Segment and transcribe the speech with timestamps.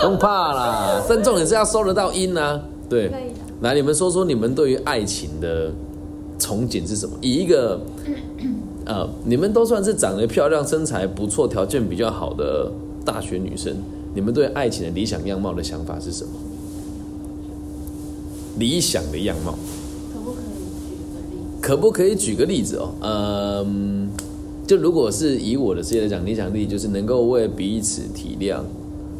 [0.00, 2.62] 不用怕啦，但重点是要收得到音啊。
[2.88, 3.10] 对。
[3.60, 5.70] 来，你们说说你们对于爱情的
[6.38, 7.16] 憧憬是什么？
[7.20, 7.80] 以一个
[8.86, 12.70] 呃，你们都算是长得漂亮、身材不错、条件比较好的
[13.04, 13.74] 大学女生，
[14.14, 16.30] 你们对爱情的理想样貌的想法是什么？
[18.58, 19.58] 理想的样貌，
[20.12, 21.56] 可不可以举个例子？
[21.60, 22.90] 可不可以举个例子哦？
[23.02, 24.08] 嗯，
[24.66, 28.60] 就如果是以我的事业来讲，理想力就是能够为彼此体谅，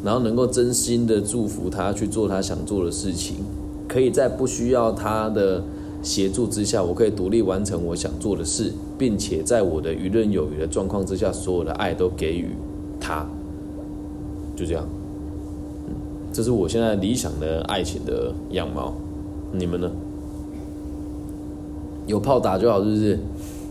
[0.05, 3.37] 然后能够真心的祝福他去做他想做的事情，
[3.87, 5.63] 可以在不需要他的
[6.03, 12.51] 协助之下，我可以独立完成我想做的事，并且在我的游刃有余的状况之下，所有的爱都给予
[13.01, 13.27] 他，
[14.55, 14.87] 就这样。
[15.89, 15.95] 嗯，
[16.33, 18.95] 这是我现在理想的爱情的样貌。
[19.51, 19.91] 你们呢？
[22.07, 23.19] 有炮打就好，是不是？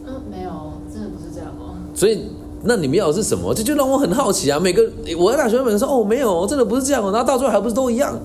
[0.05, 0.51] 嗯，没有，
[0.93, 1.73] 真的不是这样哦。
[1.95, 2.23] 所以，
[2.63, 3.53] 那你们要的是什么？
[3.53, 4.59] 这就让我很好奇啊！
[4.59, 4.83] 每个
[5.17, 7.11] 我在大学，每个说哦，没有，真的不是这样哦。
[7.11, 8.19] 然后到最后还不是都一样？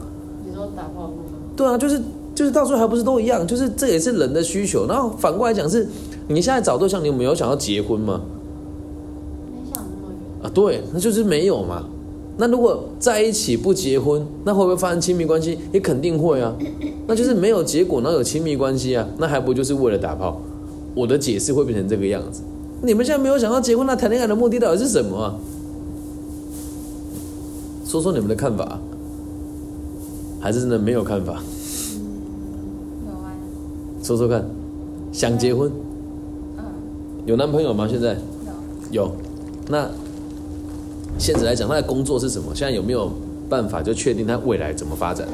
[0.44, 1.10] 你说打炮
[1.54, 2.00] 对啊，就是
[2.34, 3.46] 就是到最后还不是都一样？
[3.46, 4.86] 就是这也是人的需求。
[4.86, 5.86] 然后反过来讲是，
[6.28, 8.22] 你现在找对象，你有没有想要结婚吗？
[9.52, 10.42] 没想那么远。
[10.42, 11.84] 啊，对，那就是没有嘛。
[12.38, 15.58] 那如果在一起不结婚，那会不会发生亲密关系？
[15.72, 16.54] 也肯定会啊。
[17.06, 19.06] 那就是没有结果，哪有亲密关系啊？
[19.18, 20.40] 那还不就是为了打炮？
[20.94, 22.42] 我的解释会变成这个样子。
[22.82, 25.34] 你们现在没有想到结婚，那谈恋爱的目的到底是什么啊？
[27.86, 28.78] 说说你们的看法，
[30.40, 31.34] 还是真的没有看法？
[33.06, 33.30] 有啊，
[34.02, 34.44] 说说看，
[35.12, 35.70] 想结婚，
[36.58, 36.64] 嗯，
[37.24, 37.86] 有男朋友吗？
[37.88, 38.16] 现在
[38.90, 39.04] 有。
[39.04, 39.12] 有。
[39.68, 39.88] 那
[41.18, 42.52] 现在来讲，他的工作是什么？
[42.52, 43.12] 现在有没有
[43.48, 45.24] 办法就确定他未来怎么发展？
[45.28, 45.32] 会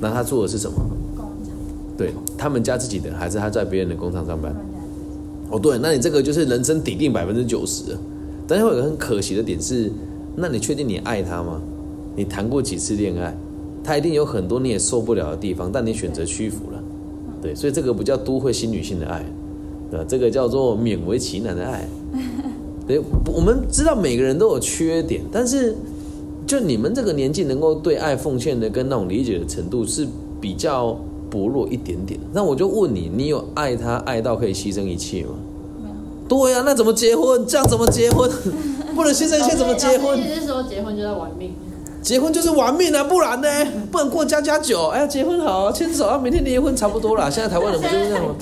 [0.00, 0.76] 那他做的是什么？
[1.16, 1.54] 工厂，
[1.96, 4.54] 对他们家自己的，还是他在别人的工厂上班
[5.50, 7.96] 哦，对，那你这个就是人生底定百分之九十。
[8.48, 9.90] 但是会有个很可惜的点是，
[10.36, 11.60] 那你确定你爱他吗？
[12.14, 13.36] 你谈过几次恋爱？
[13.82, 16.82] 他一定有很多你也受不了的地方，但你选择屈服了。
[17.42, 19.24] 对，所以这个不叫都会新女性的爱，
[19.90, 20.04] 对吧？
[20.08, 21.88] 这个叫做勉为其难的爱。
[22.86, 23.00] 对，
[23.34, 25.74] 我们知道每个人都有缺点，但是
[26.46, 30.06] 就你们这个年纪能够对爱奉献的跟那种理解的程度是
[30.40, 30.96] 比较
[31.30, 32.18] 薄弱一点点。
[32.32, 35.30] 那我就问你，你有爱他爱到可以牺牲一切吗？
[35.82, 35.94] 没有。
[36.28, 37.46] 对呀、那怎么结婚？
[37.46, 38.30] 这样怎么结婚？
[38.94, 41.52] 不能牺牲一切怎么结婚是说结婚就在玩命？
[42.02, 43.48] 结婚就是玩命啊，不然呢？
[43.90, 44.86] 不能过家家酒。
[44.88, 47.28] 哎呀，结婚好，牵手啊，明天离婚差不多啦。
[47.30, 48.34] 现在台湾人不就是这样吗？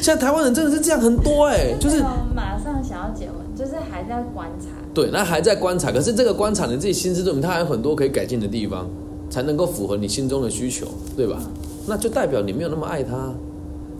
[0.00, 2.00] 现在台湾人真的是这样很多哎、就是
[2.34, 4.68] 马上想要结婚，就是还在观察。
[4.94, 8.88] 对，那还在观察，可是这个观察你自己心知肚明，它还有很多可以改进的地方，
[9.30, 11.40] 才能够符合你心中的需求，对吧？
[11.86, 13.32] 那就代表你没有那么爱他。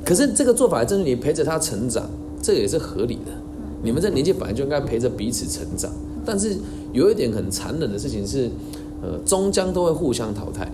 [0.05, 2.09] 可是这个做法，正是你陪着他成长，
[2.43, 3.33] 这也是合理的。
[3.83, 5.91] 你们这年纪本来就应该陪着彼此成长，
[6.25, 6.57] 但是
[6.93, 8.51] 有一点很残忍的事情是，
[9.03, 10.71] 呃，终将都会互相淘汰。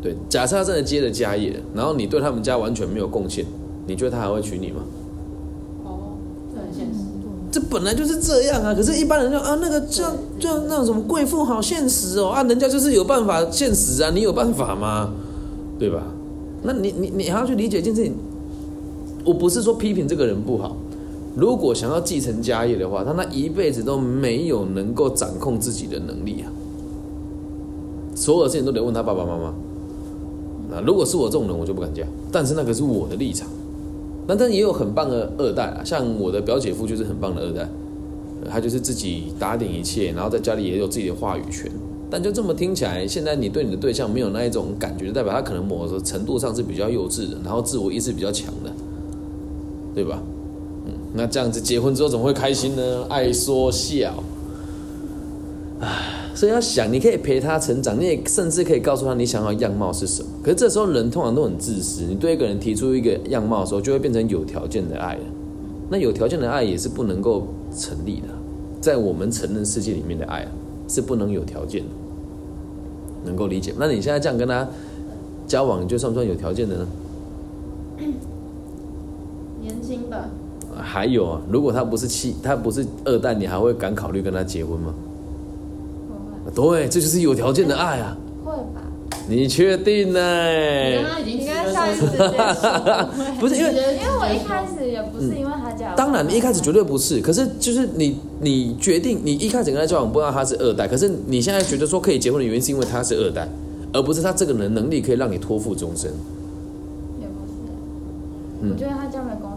[0.00, 3.44] 对，假设他真的接了家业，然后你对他们家完全没有贡献，
[3.86, 4.82] 你觉得他还会娶你吗？
[7.50, 7.60] 这。
[7.70, 15.12] 本来就是这样啊，可是，一般人就啊，那个这样这样那种什么贵妇好现实哦啊，人家就是有办法现实啊，你有办法吗？
[15.78, 16.02] 对吧？
[16.62, 18.14] 那你你你还要去理解一件事情，
[19.24, 20.76] 我不是说批评这个人不好，
[21.36, 26.50] 如果想要继承家业的话，他那一辈子都没有能够掌控自己的能力啊，
[28.14, 29.54] 所有的事情都得问他爸爸妈妈。
[30.70, 33.46] 那如果是我这种人，我就不敢嫁，但是那个是我的立场。
[34.28, 37.66] 那但也有很棒的二代啊，像我的表姐夫就是很棒的二代，
[38.48, 41.68] 他就是自己打点一切，然后在家里也有自己的话语权。
[42.10, 48.70] 但就这么听起来，现在你对你的对象没有那一种感觉，代表他可能某个程度上是比较幼稚的，然后自我意识比较强的，
[49.94, 50.22] 对吧？
[50.86, 53.04] 嗯，那这样子结婚之后怎么会开心呢？
[53.08, 54.22] 爱说笑，
[55.80, 60.28] 唉，所以要想，你可以陪他成长，你也甚至可以告诉他你想要样貌是什么。
[60.40, 65.22] 可是这时候人通常都很自私，你对一个人提出一个样貌的时候，就会变成有条件的爱了。
[65.90, 68.28] 那有条件的爱也是不能够成立的，
[68.80, 70.52] 在我们成人世界里面的爱啊，
[70.86, 71.88] 是不能有条件的，
[73.24, 73.74] 能够理解？
[73.76, 74.64] 那你现在这样跟他
[75.48, 76.86] 交往，就算不算有条件的呢？
[79.60, 80.28] 年轻吧，
[80.76, 84.94] 还有啊，如果他不是七，他不是二代，你还会敢考虑跟他结婚吗？
[86.58, 88.16] 对，这就是有条件的爱啊！
[88.44, 88.82] 会吧？
[89.28, 90.20] 你确定呢、
[90.90, 92.04] 你刚刚已经应该上一次。
[93.38, 103.48] 不是因为因为我一开始也不是因为他叫我，当然，你一开始绝对不是，可是就是你，你决定，你一开始跟他交往，不知道他是二代，可是你现在觉得说可以结婚的原因，是因为他是二代，
[103.92, 106.10] 而不是他这个人能力可以让你托付终身，
[107.20, 107.52] 也不是。
[108.62, 109.52] 嗯我觉得他交给工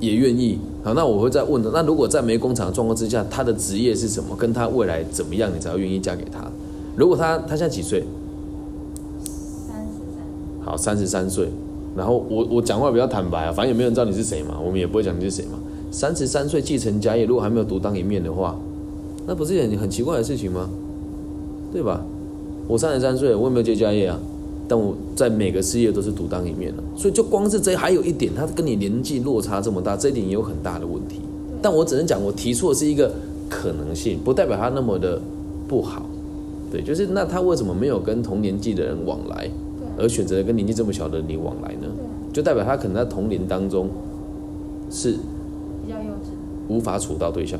[0.00, 0.58] 也愿意。
[0.82, 1.70] 好，那我会再问的。
[1.72, 4.34] 那如果在没工厂的状况之下，他的职业是什么？
[4.36, 6.50] 跟他未来怎么样，你才会愿意嫁给他？
[6.96, 8.04] 如果他他现在几岁？
[9.24, 11.48] 三十三，好，三十三岁。
[11.96, 15.58] 然后我我讲话比较坦白啊，反正也没有人知道你是谁嘛，我们也不会讲你是谁嘛。
[15.90, 18.56] 三十三岁继承家业，如果还没有独当一面的话，
[19.26, 20.68] 那不是很很奇怪的事情吗？
[21.72, 22.02] 对吧？
[22.66, 24.18] 我三十三岁，我也没有接家业啊，
[24.68, 31.20] 但我在每个事业都是独当一面的，所以就光是这还有一点，他跟你年纪落差这么大，这一点也有很大的问题。
[31.62, 33.10] 但我只能讲，我提出的是一个
[33.48, 35.18] 可能性，不代表他那么的
[35.66, 36.04] 不好。
[36.70, 39.50] 对，就是那他为什么没有跟同年纪的人往来，
[39.96, 41.88] 而选择跟年纪这么小的你往来呢？
[42.30, 43.88] 就代表他可能在同龄当中
[44.90, 46.28] 是比较幼稚。
[46.68, 47.58] 无法处到对象。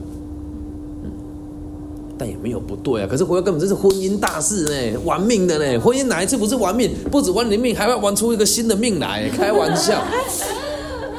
[2.43, 3.09] 没有不对啊。
[3.11, 5.81] 可是回到根本这是婚姻大事呢，玩命的呢。
[5.81, 6.91] 婚姻哪一次不是玩命？
[7.11, 10.03] 不止玩你的命，还要玩出一个新的命来， 开玩笑。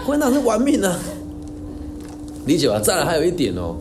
[0.06, 0.98] 婚姻是玩命啊，
[2.46, 2.80] 理解吧？
[2.80, 3.76] 再来还有一点哦，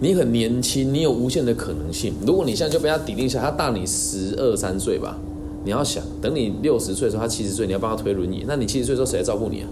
[0.00, 2.14] 你很年轻，你有无限的可能性。
[2.26, 5.18] 如果你现在就被他抵定下，他大你十二三岁吧，
[5.64, 9.68] 你要想，等你六十岁的时候，他七十岁，你要帮他推轮椅，那你七十岁的时候谁来照顾你啊？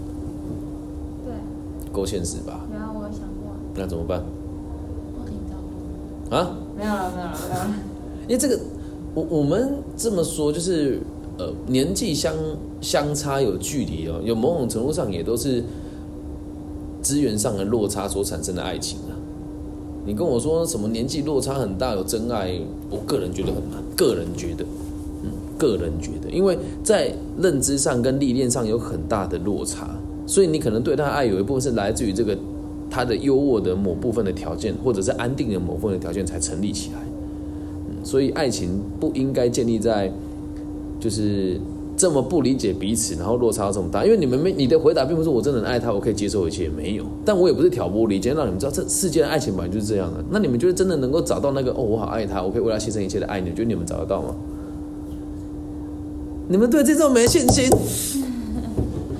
[1.25, 1.33] 对，
[1.93, 2.65] 够现实吧？
[2.73, 4.23] 然后我有想过，那怎么办。
[6.31, 6.49] 啊？
[6.77, 7.65] 没有了，没有了，没有。
[8.27, 8.59] 因为这个，
[9.13, 10.99] 我我们这么说，就是
[11.37, 12.33] 呃，年纪相
[12.79, 15.63] 相差有距离哦，有某种程度上也都是
[17.01, 19.13] 资源上的落差所产生的爱情啊。
[20.05, 22.59] 你跟我说什么年纪落差很大有真爱，
[22.89, 24.65] 我个人觉得很难，个人觉得，
[25.23, 29.95] 嗯，个人觉得，因为在认知上跟历练上有很大的落差，
[30.27, 32.37] 所以你可能对他爱有一部分是来自于这个
[32.93, 36.99] 他的优渥的某部分的条件，或者是安定的某部分的条件才成立起来。
[38.03, 40.11] 所以爱情不应该建立在
[40.99, 41.59] 就是
[41.97, 44.05] 这么不理解彼此，然后落差这么大。
[44.05, 47.03] 因为你们没你的回答并不是我真的很爱他，我可以接受一切，没有。
[47.25, 50.23] 但我也不是挑拨离间，让你们知道这世界的爱情本来就是这样的。
[50.29, 54.35] 那你们觉得真的能够找到那个哦，我好爱他，我可以为他牺牲一切的爱，你们觉得你们找得到吗？
[56.47, 57.69] 你们对这种没信心，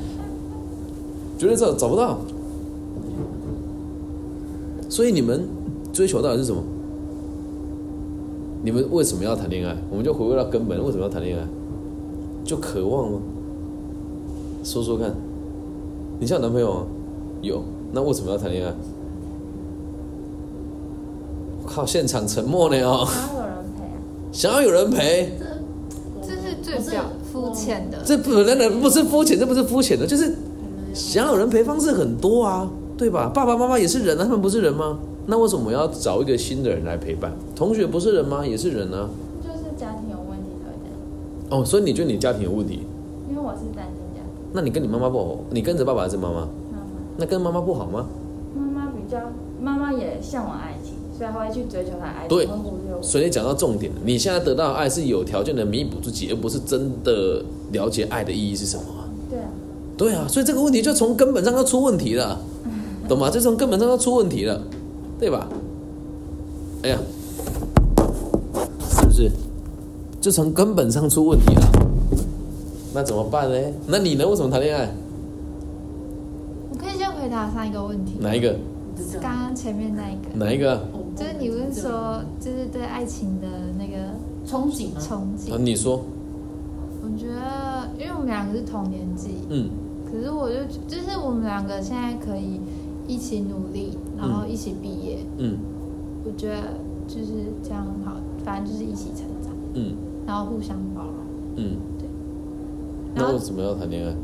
[1.39, 2.19] 觉得找找不到。
[4.93, 5.43] 所以你们
[5.91, 6.61] 追求到底是什么？
[8.61, 9.75] 你们为什么要谈恋爱？
[9.89, 11.43] 我们就回归到根本，为什么要谈恋爱？
[12.45, 13.19] 就渴望吗？
[14.63, 15.11] 说说看，
[16.19, 16.85] 你像男朋友吗？
[17.41, 18.71] 有，那为什么要谈恋爱？
[21.65, 23.07] 靠，现场沉默呢哦，
[24.31, 25.57] 想要有人陪啊，
[26.21, 27.97] 想要有人陪，这是最表肤浅的。
[28.05, 30.35] 这不真的不是肤浅，这不是肤浅的，就是
[30.93, 32.69] 想要有人陪方式很多啊，
[33.03, 33.31] 对吧？
[33.33, 34.99] 爸爸妈妈也是人啊，他们不是人吗？
[35.25, 37.33] 那为什么我要找一个新的人来陪伴？
[37.55, 38.45] 同学不是人吗？
[38.45, 39.09] 也是人啊。
[39.41, 41.61] 就是家庭有问题才会这样。
[41.61, 42.79] 哦，所以你觉得你家庭有问题？
[43.29, 45.37] 因为我是单亲家庭，那你跟你妈妈不好？
[45.49, 46.35] 你跟着爸爸还是妈妈？
[46.35, 46.85] 妈妈
[47.17, 48.07] 那跟妈妈不好吗？
[48.55, 49.19] 妈妈比较，
[49.61, 52.47] 妈妈也向往爱情，所以她会去追求她的爱情，对。
[53.01, 59.09] 所以你讲到重点了，你现在得到的爱是有条件的弥补自己，而不是真的了解爱的意义是什么啊。
[59.29, 59.49] 对啊，
[59.97, 62.39] 对啊，所以这个问题就从根本上要出问题了，
[63.07, 63.29] 懂吗？
[63.31, 64.61] 这从根本上要出问题了，
[65.19, 65.47] 对吧？
[66.83, 66.97] 哎呀，
[68.89, 69.31] 是不是？
[70.19, 71.61] 就从根本上出问题了，
[72.93, 73.57] 那怎么办呢？
[73.87, 74.27] 那你呢？
[74.27, 74.89] 为什么谈恋爱？
[76.71, 78.55] 我可以先回答上一个问题，哪一个？
[79.21, 80.81] 刚刚前面那一个，哪一个啊？
[81.15, 83.47] 就是你不是说，就是对爱情的
[83.77, 84.13] 那个
[84.47, 86.01] 憧憬憧憬啊，你说，
[87.01, 89.69] 我觉得，因为我们两个是同年纪，嗯
[90.09, 90.55] 可是我就
[90.87, 92.61] 就是我们两个现在可以
[93.07, 95.57] 一起努力，然后一起毕业，嗯
[96.25, 96.55] 我觉得
[97.07, 97.31] 就是
[97.61, 99.93] 这样很好，反正就是一起成长，嗯
[100.25, 101.13] 然后互相包容。
[101.57, 102.07] 嗯，对。
[103.15, 104.15] 那为什么要谈恋爱？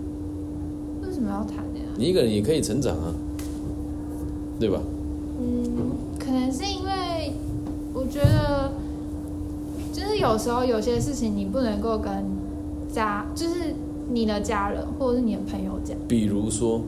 [1.05, 1.97] 为什么要谈恋爱？
[1.97, 3.13] 你一个人也可以成长啊，
[4.59, 4.79] 对吧？
[5.41, 7.33] 嗯，可能是因为
[7.93, 8.71] 我觉得，
[9.91, 12.11] 就是有时候有些事情你不能够跟
[12.91, 13.75] 家，就是
[14.11, 15.97] 你的家人或者是你的朋友讲。
[16.07, 16.81] 比如说，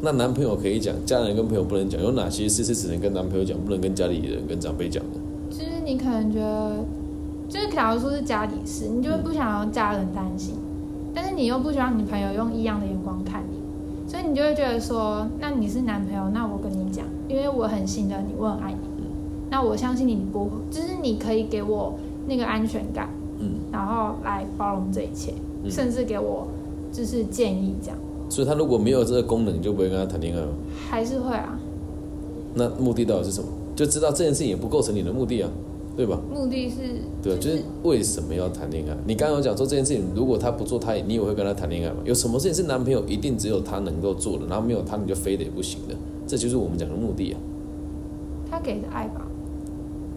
[0.00, 5.18] 那男朋友可以讲，家人跟朋友不能讲，有哪些事是只能跟男朋友讲，不能跟家里人、跟长辈讲的？
[5.50, 6.76] 就是你可能觉得，
[7.48, 10.54] 就是假如说是家里事，你就会不想让家人担心，
[11.12, 13.56] 但是你又不希望你朋友用异样的眼光看你，
[14.08, 19.04] 所以你就会觉得说，那你是男朋友，那我跟你讲，因为我很信任你，我很爱你，
[19.50, 21.94] 那我相信你不，就是你可以给我
[22.28, 23.08] 那个安全感，
[23.40, 25.70] 嗯，然后来包容这一切，嗯。
[25.70, 26.46] 甚至给我
[26.92, 30.52] 就是建议这样，所以他如果没有这个功能，你就不会跟他谈恋爱吗。
[30.88, 31.58] 还是会啊，
[32.54, 33.48] 那目的到底是什么？
[33.74, 35.48] 就知道这件事情也不构成你的目的啊，
[35.96, 36.18] 对吧？
[36.32, 36.76] 目的是
[37.22, 38.96] 对啊，就是为什么要谈恋爱？
[39.06, 42.00] 你刚刚有讲说这件事情，如果他不做，他也你也会跟他谈恋爱吗？
[42.04, 45.94] 有什么事情是男朋友一定只有他能够做的，然后没有他你就非得不行的？
[46.26, 47.38] 这就是我们讲的目的啊。
[48.50, 49.26] 他给的爱吧，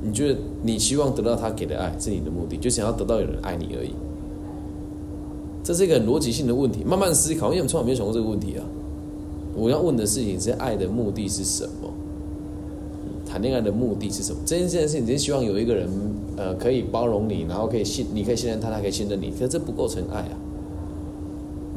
[0.01, 3.91] 你觉得你希望得到他给的爱是你的目的，就想要得到有人爱你而已。
[5.63, 8.63] 这是一个很逻辑性的问题，慢慢思考，因为我从来没有想过这个问题啊。
[9.55, 11.89] 我要问的事情是爱的目的是什么？
[13.25, 14.39] 谈恋爱的目的是什么？
[14.45, 15.89] 这件这件事情，只是希望有一个人，
[16.35, 19.29] 呃，可以包容你，然后可以信，你可以信任他，他可以信任你。
[19.29, 20.37] 可是这不构成爱啊。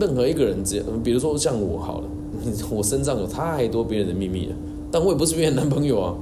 [0.01, 2.09] 任何一个人，只比如说像我好了，
[2.71, 4.57] 我身上有太多别人的秘密了，
[4.91, 6.15] 但我也不是别人男朋友啊，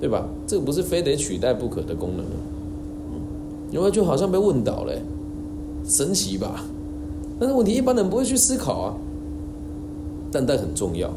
[0.00, 0.28] 对吧？
[0.46, 2.36] 这个不是非得取代不可的功能啊。
[3.70, 4.92] 因为就好像被问倒了，
[5.84, 6.64] 神奇吧？
[7.40, 8.94] 但是问题一般人不会去思考啊。
[10.30, 11.10] 但但很重要，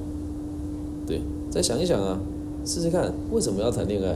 [1.06, 2.18] 对，再想一想啊，
[2.66, 4.16] 试试看为什么要谈恋爱？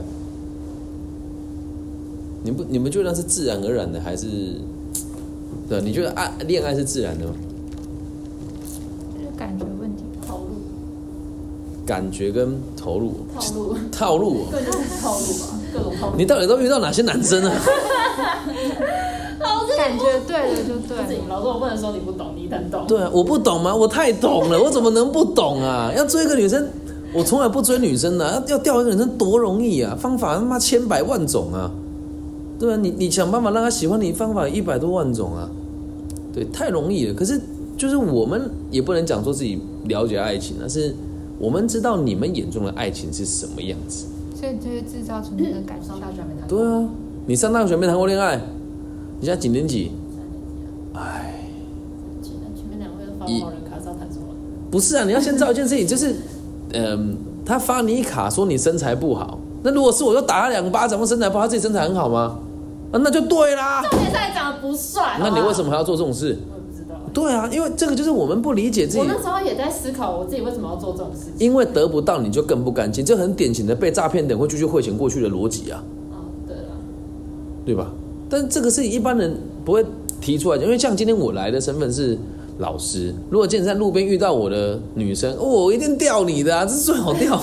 [2.42, 4.26] 你不你们觉得那是自然而然的，还是
[5.68, 5.80] 对？
[5.82, 7.32] 你觉得爱恋爱是自然的吗？
[9.14, 10.02] 就是感觉问题。
[10.26, 10.46] 套路，
[11.86, 16.16] 感觉跟投入，套路，套路，对，就是套路吧，各种套路。
[16.16, 17.52] 你到底都遇到哪些男生啊？
[19.76, 20.96] 感觉对了就对
[21.28, 22.84] 老师，我不能说你不懂，你很懂。
[22.86, 23.74] 对啊，我不懂吗？
[23.74, 25.92] 我太懂了，我怎么能不懂啊？
[25.96, 26.68] 要追一个女生，
[27.12, 29.96] 我从来不追女生的，要要钓一个女生多容易啊！
[29.98, 31.70] 方法他妈千百万种啊！
[32.58, 35.48] 对啊，你你想办法让她喜欢你，方法一百多万种啊！
[36.32, 37.14] 对，太容易了。
[37.14, 37.40] 可是
[37.76, 40.94] 就是我们也不能讲说自己了解爱情，而是
[41.38, 44.06] 我们知道你们眼中的爱情是什么样子。
[44.34, 45.88] 所以就是制造出那个感受。
[45.88, 46.58] 上大学还没谈过。
[46.58, 46.88] 对啊，
[47.26, 48.40] 你上大学没谈过恋爱，
[49.20, 49.90] 你现在几年级？
[50.14, 51.34] 三年级啊，哎。
[52.22, 54.26] 前前面两位都发人卡是要谈什么？
[54.70, 56.14] 不是啊，你要先知道一件事情，就是，
[56.74, 62.38] 嗯、他发你卡说你身材不好，那如果是我就打他两巴掌，我身材不好，他自己身材很好吗？
[62.92, 63.82] 啊，那就对啦。
[63.90, 65.18] 重点是还长得不帅。
[65.18, 65.66] 那你为什么？
[65.66, 66.38] 么还要做这种事？
[66.50, 66.96] 我也不知道。
[67.12, 71.34] 对啊，因为这个就是我们不理解自己我，那时候也在思考，我自己为什么要做这种事情。
[71.38, 75.82] 因为得不到你就更不甘心，这很典型的被诈骗的人会继续汇钱过去的逻辑啊，
[76.12, 76.62] 哦，对了，
[77.66, 77.90] 对吧？
[78.28, 79.84] 但这个是一般人不会
[80.20, 82.16] 提出来的，因为像今天我来的身份是
[82.58, 87.40] 老师，如果今天在路边遇到我的女生，我一定钓你的啊，这是最好钓，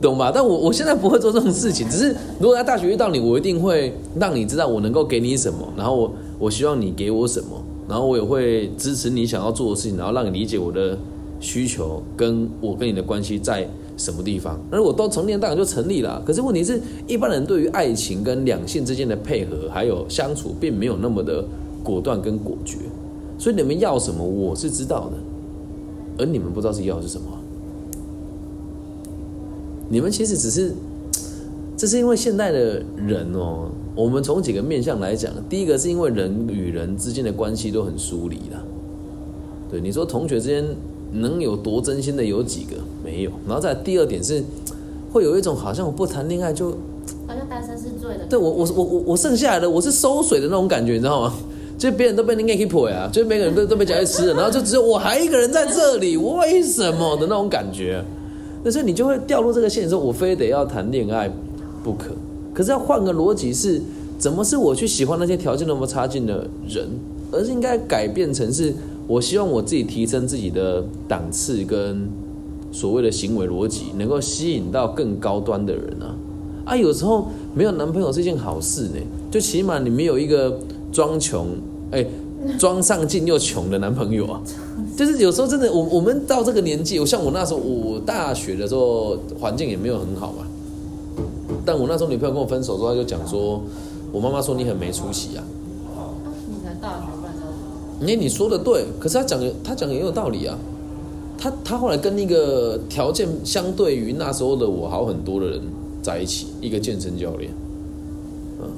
[0.00, 0.30] 懂吧？
[0.32, 7.48] 但我我现在不会做这种事情，只是如果在大学遇到你，我一定会让你知道我能够给你什么，然后我我希望你给我什么，
[7.88, 10.96] 然后我也会支持你想要做的事情，然后让你理解我的
[11.40, 13.66] 需求，跟我跟你的关系在
[14.00, 14.58] 什么地方。
[14.70, 16.22] 那如果都成年，当然就成立了。
[16.24, 21.44] 可是问题是，一般人对于爱情跟两性之间的配合还有相处，并没有那么的
[21.84, 22.78] 果断跟果决。
[23.38, 25.16] 所以你们要什么，我是知道的，
[26.18, 27.26] 而你们不知道是要是什么。
[29.90, 30.72] 你们其实只是，
[31.76, 38.64] 这是因为现代的人哦，我们从几个面向来讲，第一个是因为人与人之间的关系都很疏离了。
[39.70, 40.64] 对，你说同学之间
[41.12, 42.76] 能有多真心的有几个？
[43.04, 43.30] 没有。
[43.46, 44.42] 然后再第二点是，
[45.12, 46.70] 会有一种好像我不谈恋爱就
[47.26, 48.26] 好像单身是罪的。
[48.28, 51.34] 对我我我我我剩下来的我是收水的那种感觉，你知道吗？
[51.78, 58.04] 就别人都被你给 keep 呀，就每个人都都被夹去吃了，然后就只有我还一个人在这里，为什么的那种感觉？
[58.62, 61.32] 那所以你就会掉入这个陷阱，说我非得要谈恋爱
[61.82, 62.10] 不可。
[62.52, 63.80] 可是要换个逻辑是，
[64.18, 66.86] 怎么是我去喜欢那些条件那么差劲的人，
[67.32, 68.74] 而是应该改变成是
[69.10, 72.08] 我希望我自己提升自己的档次跟
[72.70, 76.14] 所谓的行为逻辑，能够吸引到更高端的人啊。
[76.64, 80.56] 啊，有时候没有男朋友是一件好事呢，就起码你没有一个
[80.92, 81.48] 装穷，
[81.90, 82.06] 哎、
[82.56, 84.40] 装上进又穷的男朋友啊。
[84.96, 90.46] 就是有时候真的，我我们到这个年纪，我像我那时候，我大学的时候环境也没有很好嘛。
[91.66, 93.60] 但我那时候女朋友跟我分手之后，她就讲说，
[94.12, 95.42] 我妈妈说你很没出息啊。
[98.00, 98.22] 知道什么？
[98.22, 100.56] 你说的对，可是他讲的他讲的也有道理啊。
[101.38, 105.60] 他他后来跟一个条件相对于那时候的我好很多的人
[106.02, 107.50] 在一起，一个健身教练。
[108.60, 108.68] 嗯，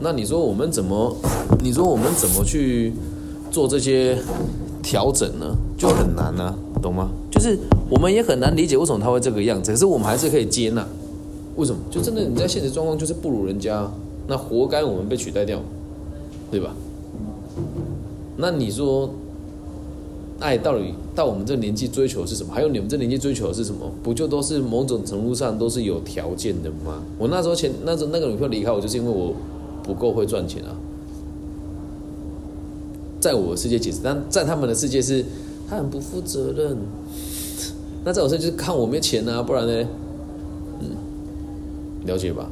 [0.00, 1.16] 那你说我们怎么？
[1.62, 2.92] 你说我们怎么去
[3.50, 4.18] 做这些
[4.82, 5.56] 调整呢？
[5.78, 7.10] 就很难啊，懂吗？
[7.30, 7.56] 就是
[7.88, 10.84] 我们也很难理解为什么他会这个样子，可是我们还是可以接纳。
[11.54, 11.78] 为什么？
[11.90, 13.88] 就真的你在现实状况就是不如人家，
[14.26, 15.60] 那活该我们被取代掉，
[16.50, 16.74] 对吧？
[18.40, 19.10] 那你说，
[20.38, 22.52] 爱到底到我们这年纪追求是什么？
[22.52, 23.90] 还有你们这年纪追求的是什么？
[24.02, 27.02] 不就都是某种程度上都是有条件的吗？
[27.18, 29.34] 我那时候前那时候那个女朋友离开我，就是因为我
[29.82, 30.74] 不够会赚钱啊。
[33.20, 35.24] 在我的世界解释，但在他们的世界是，
[35.68, 36.76] 他很不负责任。
[38.02, 39.88] 那在我这就是看我没钱啊，不然呢？
[40.80, 40.86] 嗯，
[42.06, 42.48] 了解吧？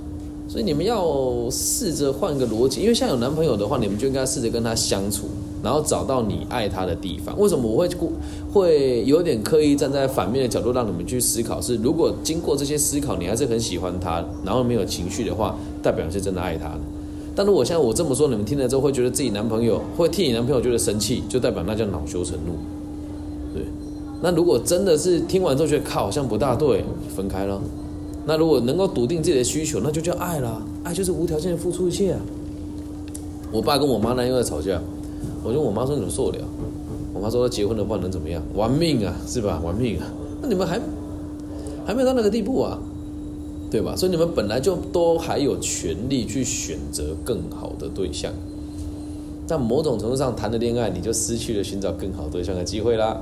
[0.46, 5.26] 所以你们要试着换个逻辑，因为像有男朋友的话，你们就应该试着跟他相处，
[5.62, 7.38] 然后找到你爱他的地方。
[7.38, 8.12] 为什么我会故
[8.52, 11.60] 会有点刻意站在反面的角度让你们去思考？
[11.60, 16.80] 是如果经过这些思考，你还是很喜欢他，然后没有情绪的话，代表是真的爱他的。
[17.34, 22.54] 但如果像我这么说，你们听了之后会觉得自己男朋友会替你男朋友觉得生气，就代表那叫恼羞成怒。
[23.54, 23.62] 对，
[24.20, 26.84] 那如果真的是听完之后觉得靠好像不大对，
[27.14, 27.60] 分开了。
[28.26, 30.60] 那如果能够笃定自己的需求，那就叫爱了。
[30.82, 32.20] 爱就是无条件的付出一切啊。
[33.50, 34.78] 我爸跟我妈那又在吵架，
[35.42, 36.44] 我就我妈说你怎么受得了？
[37.14, 38.42] 我妈说结婚的话能怎么样？
[38.54, 39.60] 玩命啊，是吧？
[39.64, 40.06] 玩命啊！
[40.40, 40.80] 那你们还
[41.86, 42.78] 还没有到那个地步啊，
[43.70, 43.96] 对吧？
[43.96, 48.32] 所以你们本来就都还有权利去选择更好的对象。
[49.46, 53.16] 在某种程度上谈的恋爱，你就失去了寻找更好对象的机会啦，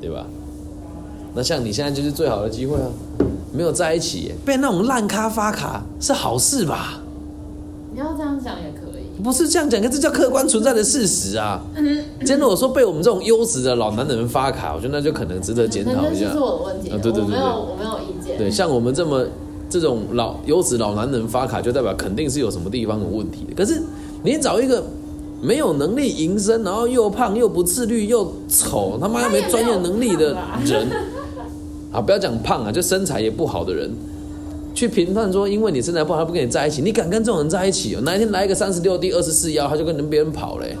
[0.00, 0.26] 对吧？
[1.34, 2.88] 那像你现在就是最好的机会啊！
[3.52, 7.02] 没有在一起，被那种烂咖发卡是好事吧？
[7.92, 8.87] 你要这样讲也可。
[9.22, 11.60] 不是这样讲，这叫客观存在的事实啊。
[12.24, 16.30] 真的，我说被我们这种优质的老男人发卡，我觉得那就可能值得检讨一下。
[16.32, 16.90] 是我的问题。
[16.90, 18.38] 啊，对对对对，我没有意见。
[18.38, 19.26] 对，像我们这么
[19.68, 23.54] 这种老优质老男人发卡，就代表肯定是有什么地方有问题的。
[23.54, 23.82] 可是
[24.22, 24.82] 你找一个
[25.40, 30.88] 没有能力营生，然后又胖又不自律又丑，他妈又没专业能力的人。
[31.90, 33.90] 啊，不要讲胖啊，就身材也不好的人，
[34.78, 38.00] 去评判说，因为你身材不好，他不跟你在一起，你敢跟这种人在一起哦？
[38.02, 40.76] 哪一天来一个三十六 D 二十四腰，他就跟人别人跑嘞，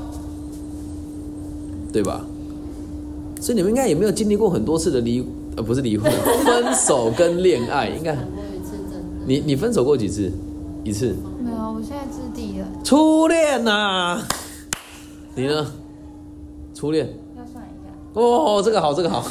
[1.92, 2.24] 对吧？
[3.40, 5.26] 所以你们应该也没有经历过很多次的离，
[5.56, 6.08] 呃，不是离婚，
[6.46, 8.16] 分手跟恋爱，应该。
[9.26, 10.30] 你你分手过几次？
[10.84, 11.16] 一次。
[11.42, 12.66] 没有，我现在是第一了。
[12.84, 14.22] 初恋呐，
[15.34, 15.66] 你呢？
[16.72, 17.08] 初恋。
[17.36, 17.90] 要算一下。
[18.14, 19.28] 哦，这个好，这个好。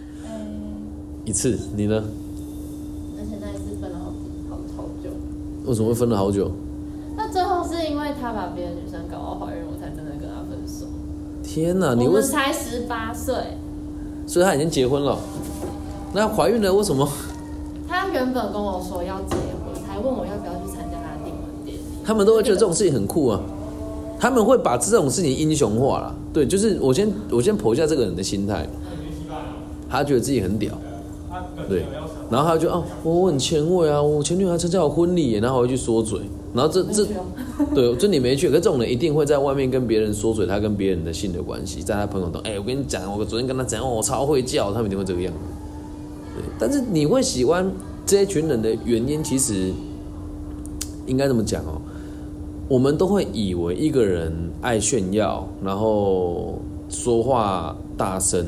[1.24, 2.04] 一次，你呢？
[3.18, 4.04] 而且那一次分了好
[4.48, 5.10] 好好久。
[5.68, 6.50] 为什么会分了好久？
[7.14, 10.86] 那最后是因为他把别的女生搞到怀孕，我才真的跟他分手。
[11.42, 13.34] 天哪，你我们才十八岁，
[14.26, 15.18] 所以他已经结婚了。
[16.14, 17.06] 那怀孕了为什么？
[17.86, 21.80] 他原本跟我说要结婚，还问我要不要去参加他的订婚典礼。
[22.02, 23.40] 他们都会觉得这种事情很酷啊，
[24.18, 26.14] 他们会把这种事情英雄化了。
[26.32, 28.66] 对，就是我先我先剖一下这个人的心态，
[29.90, 30.72] 他觉得自己很屌。
[31.68, 31.84] 对，
[32.30, 36.18] 然后他就哦，我很前卫啊，我前女友还参加我婚礼，然后回去说嘴，
[36.54, 37.06] 然后这这，
[37.74, 45.38] 对，就你没去，可这种人一定会在外面跟别人说嘴，他跟别人的性的关系，在他朋友中，哎，我跟你讲，我昨天跟他讲，我超会叫，他们一定会这个样子。
[46.36, 47.70] 对，但是你会喜欢
[48.06, 49.70] 这一群人的原因，其实
[51.06, 51.80] 应该这么讲哦，
[52.66, 58.46] 我们都会以为一个人爱炫耀，然后说话大声。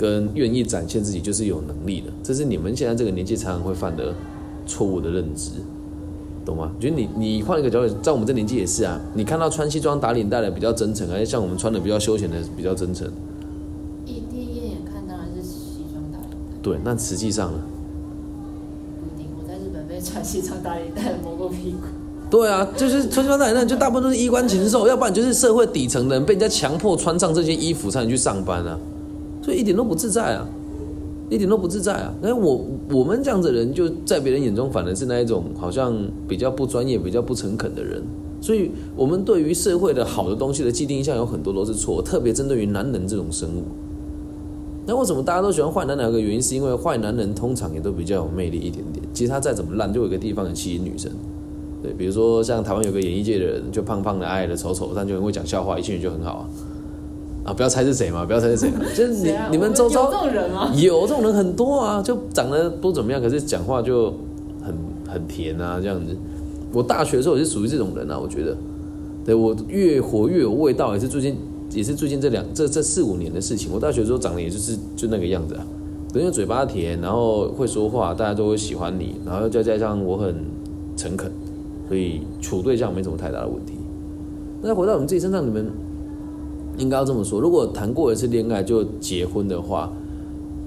[0.00, 4.14] 跟愿意展现自己就是有能力的，这是你们现在这个年纪常常会犯的
[4.66, 5.50] 错误的认知，
[6.42, 6.72] 懂吗？
[6.80, 8.98] 觉得你你换一个角度，在我们这年纪也是啊。
[9.12, 13.06] 你看到穿西装打领带的比较真诚，而且像我们穿的比较休闲的比较真诚？
[14.06, 16.56] 一第一眼看当然是西装打领带。
[16.62, 17.60] 对，那实际上呢？
[19.02, 21.86] 不一定，我在日本被穿西装打领带摸过屁股。
[22.30, 28.78] 对啊，就是穿西装打领带，就大部分都是衣冠禽兽，要不然就是社会底层的人被人家强迫穿上这些衣服才能去上班啊。
[29.42, 30.46] 所以一点都不自在啊，
[31.28, 32.12] 一点都不自在啊！
[32.20, 38.02] 那我我们这样子的人，就在别人眼中反而是那一种好像比较不专业、比较不诚恳的人。
[38.40, 43.62] 所以，我们对于社会的好的东西的既定印象有很多都是错，特别针对于男人这种生物。
[44.86, 46.06] 那为什么大家都喜欢坏男人？
[46.06, 49.04] 有个原因是因为坏男人通常也都比较有魅力一点点。
[49.12, 51.12] 其实他再怎么烂，就有一个地方很吸引女生。
[51.82, 56.48] 对，比如说像台湾有个演艺界的人，就胖胖的、矮矮的、丑丑，但就很会讲笑话，一进去就很好啊。
[57.42, 60.70] 啊，不要猜是谁嘛，不要猜是谁， 就是你你们周遭有这种人吗？
[60.76, 64.12] 有这种人很多啊，就长得不怎么样，可是讲话就
[64.62, 64.74] 很
[65.08, 66.14] 很甜啊，这样子。
[66.72, 68.56] 我大学的时候也是属于这种人啊，我觉得，
[69.24, 71.36] 对我越活越有味道，也是最近
[71.72, 73.72] 也是最近这两这这四五年的事情。
[73.72, 75.66] 我大学的时候长得也就是就那个样子啊，
[76.14, 80.34] 因为嘴巴甜，然后会说话，大家都会喜欢你，然后再加上我很
[80.96, 81.32] 诚恳，
[81.88, 83.72] 所以处对象没什么太大的问题。
[84.62, 85.66] 那回到我们自己身上，你们。
[86.80, 89.92] 应该要这么说，如果谈过一次恋爱就结婚的话，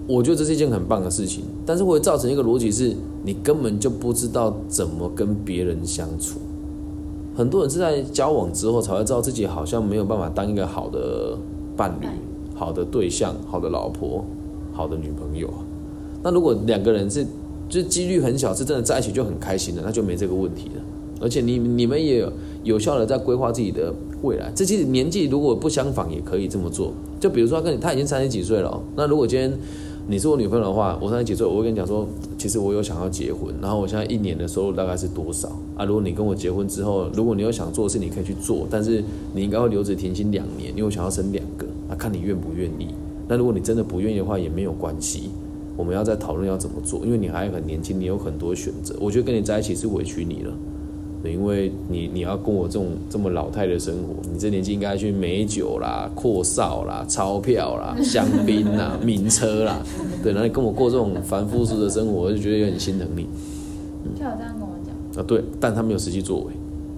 [0.08, 1.43] 我觉得这是一件很棒的事情。
[1.65, 6.39] 但是会造成一个逻辑是，你根本就不知道怎么跟别人相处。
[7.36, 11.36] 很多人是在交往之后才会知道自己好像没有办法当一个好的
[11.76, 12.08] 伴侣、
[12.54, 14.23] 好的对象、好的老婆、
[14.71, 15.49] 好的女朋友。
[16.21, 17.26] 那如果两个人是，
[17.67, 20.82] 就是几率很小，是真的在一起就很开心的，那就没这个问题了。
[21.19, 22.32] 而且你你们也有
[22.63, 23.93] 有效的在规划自己的。
[24.23, 26.93] 未来，这其实年纪如果不相仿，也可以这么做。
[27.19, 29.52] 就比如说，跟你他已经三十几岁了，那如果今天，
[30.08, 35.84] 你是我女朋友的话，我三十几岁，我会跟你讲说，其实我有想要结婚，然后我现在一年的收入大概是多少啊？
[35.84, 42.88] 如果你跟我结婚之后，如果你有想做的事，你可以去做，但是你应该会留职停薪两年，因为我想要生两个，啊，看你愿不愿意。
[43.28, 45.32] 那如果你真的不愿意的话，也没有关系，
[45.76, 48.95] 我们要再讨论要怎么做，因为你还很年轻，你有很多选择。
[49.02, 50.54] 我觉得跟你在一起是委屈你了。
[51.24, 59.82] 对，因为你你要跟我这种这么老态的生活，你这年纪应该去美酒啦、阔少啦、钞票啦、 香槟啦、名车啦，
[60.22, 63.24] 对，然后你跟我过这种凡夫俗的生活，我就觉得有点心疼你
[64.20, 65.26] 就有这样跟我讲，啊。
[65.26, 66.52] 对，但他没有实际作为，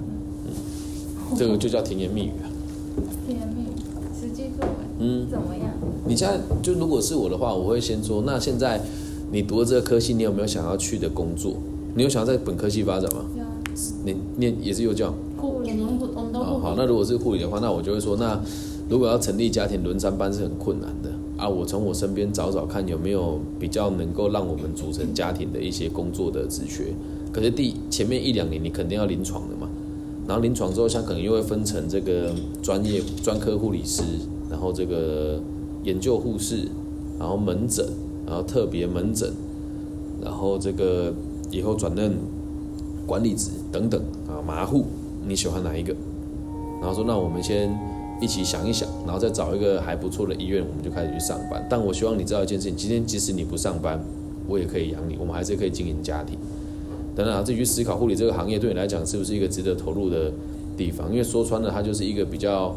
[0.07, 2.49] 嗯，这个就叫甜言蜜语啊。
[3.27, 3.75] 甜言蜜语，
[4.19, 5.69] 实际作为嗯，怎么样？
[6.07, 8.81] 你现在就如果是我的话，我会先说，那现在
[9.31, 11.53] 你读的这个科系，你有没有想要去的工作？
[11.93, 13.21] 你有想要在本科系发展吗？
[14.03, 15.13] 你念也是幼教。
[15.37, 16.73] 护理，我们护我们都好好，护理。
[16.77, 18.39] 那如果是护理的话，那我就会说，那
[18.89, 21.47] 如果要成立家庭轮三班是很困难的啊。
[21.47, 26.93] 我从我身边找找看有没有比较能够让我们组成家庭的一些工作的职缺。
[27.31, 29.67] 可是第前面一两年你肯定要临床的嘛，
[30.25, 34.01] 然后临床之后，像可能又会分成这个专业专科护理师，
[34.49, 35.39] 然后这个
[35.83, 36.69] 研究护士，
[37.19, 37.85] 然后门诊，
[38.25, 39.29] 然后特别门诊，
[40.23, 41.13] 然后这个
[41.51, 42.13] 以后转任
[43.05, 44.85] 管理职等等啊，麻护，
[45.27, 45.95] 你喜欢哪一个？
[46.81, 47.73] 然后说那我们先
[48.21, 51.65] 一起想一想，然后再找一个还不错的医院，我们就开始去上班。
[51.69, 53.99] 但我希望你知道一件事情，今天即使你不上班，
[54.47, 56.37] 我也可以养你，我们还是可以经营家庭。
[57.15, 60.31] 等等，自己去思考护理这个行业对你来讲是不是一个值得投入的
[60.75, 62.75] 地方，因为说穿了，它就是一个比较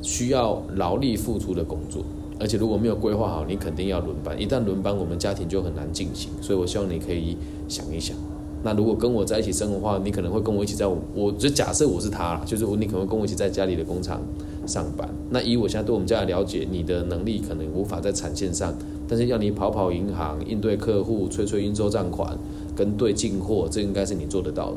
[0.00, 2.02] 需要劳力付出的工作。
[2.40, 4.40] 而且如果没有规划好，你肯定要轮班。
[4.40, 6.30] 一旦轮班，我们家庭就很难进行。
[6.40, 7.36] 所以我希望你可以
[7.68, 8.16] 想一想。
[8.62, 14.20] 那如果跟我在一起生活的话，你可能会跟我一起在我，我就假设我是他啦，就是我你可能会跟我一起在家里的工厂
[14.66, 15.08] 上班。
[15.30, 18.74] 那以我现在对我们家的了解，你的能力可能无法在产线上，
[19.06, 22.36] 但是要你跑跑银行、应对客户、催催应收账款、
[22.74, 24.76] 跟对进货，这应该是你做得到的。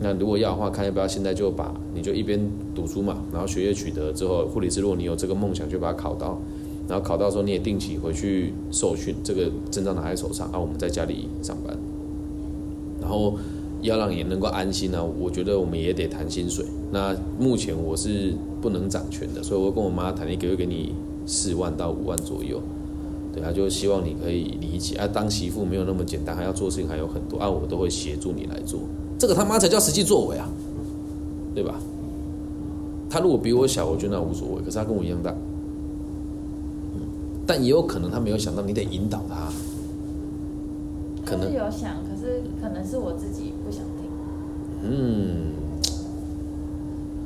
[0.00, 2.38] 那如果要的话，看要不要现在就把你就一边
[2.74, 6.38] 读书嘛，然后学业取得之后，护理师如果你有这个梦想，就把它考到，
[6.86, 11.74] 然后考到时候你也定期回去受训，这个证照拿在手上，啊，我们在家里上班。
[13.04, 13.34] 然后
[13.82, 16.64] 要让你能够安心呢、我觉得我们也得谈薪水。
[16.90, 20.94] 那目前我是不能掌权的，所以我跟我妈谈，一个月给你
[21.26, 22.58] 四万到五万左右。
[23.30, 28.80] 对，他就希望你可以理解啊，当媳妇没有那么简单，还要做事情还有很多啊，我都会协助你来做。
[29.18, 30.48] 这个他妈才叫实际作为啊，
[31.54, 31.74] 对吧？
[33.10, 35.34] 他如果比我小，我觉得那无所谓，可是他跟我一样大。
[37.46, 39.52] 但也有可能他没有想到，你得引导他。
[41.24, 41.96] 可能有想，
[42.34, 44.10] 是可能是我自己不想听。
[44.82, 45.52] 嗯，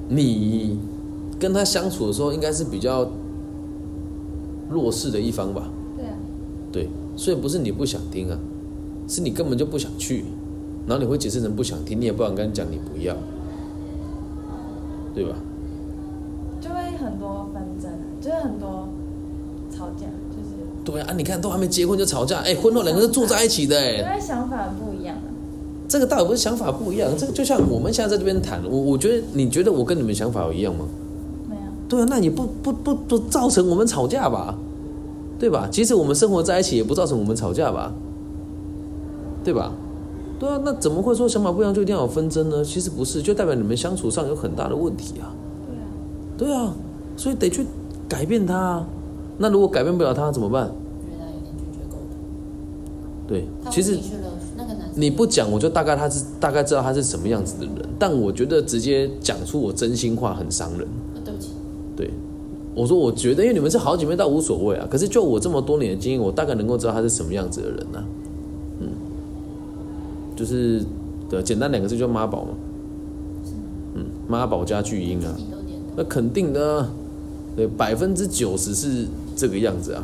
[0.08, 0.78] 你
[1.38, 3.08] 跟他相处的时候，应该是比较
[4.68, 5.70] 弱势的一方吧？
[5.96, 6.14] 对啊，
[6.70, 8.38] 对，所以不是你不想听啊，
[9.08, 10.24] 是你根本就不想去，
[10.86, 13.16] 然后你会解释成不想听，你也不敢跟他讲你不要，
[15.14, 15.34] 对吧？
[16.60, 17.90] 就会很多纷争，
[18.20, 18.88] 就是很多
[19.70, 20.27] 吵架，就是
[20.90, 25.28] 对啊，啊你看都还没结婚就吵架，哎，婚后两个人住在一起的，因哎，为想法不一样啊。
[25.86, 30.86] 这个倒也不是想法不一样，这个就像我们现在在这边谈，我我觉得你觉得我跟你们想法有一样吗？
[31.46, 34.56] 没有，对啊，那也不不不不造成我们吵架吧，
[35.38, 35.68] 对吧？
[35.70, 37.92] 即使我们生活在一起，也不造成我们吵架吧，
[39.44, 39.72] 对吧？
[40.38, 42.64] 对啊，那怎么会说想法不一样就一定要有纷争呢？
[42.64, 45.34] 其实不是，就代表你们相处上有很大的问题啊。
[46.38, 46.74] 对啊，对啊，
[47.16, 47.66] 所以得去
[48.08, 48.86] 改变他啊。
[49.38, 50.66] 那如果改变不了他怎么办？
[51.00, 52.18] 觉得有点拒绝沟通。
[53.26, 53.98] 对，其实
[54.94, 57.88] 你不讲，我就大概他是大概知道他是什么样子的人。
[57.98, 60.86] 但我觉得直接讲出我真心话很伤人。
[61.14, 61.50] 呃对不起，
[61.96, 62.10] 对，
[62.74, 64.86] 我说我觉得，因为你们是好姐妹，倒无所谓啊。
[64.90, 68.04] 可是就我这么多年的经验，我大概能够知道他是什么样子的人呢、
[68.80, 68.88] 嗯，
[70.34, 70.84] 就是
[71.28, 72.50] 对，简单两个字就妈宝嘛。
[73.94, 75.36] 嗯，妈宝加巨婴啊。
[75.96, 76.90] 那肯定的啊，
[77.56, 79.06] 对，百分之九十是
[79.38, 80.02] 这个样子啊。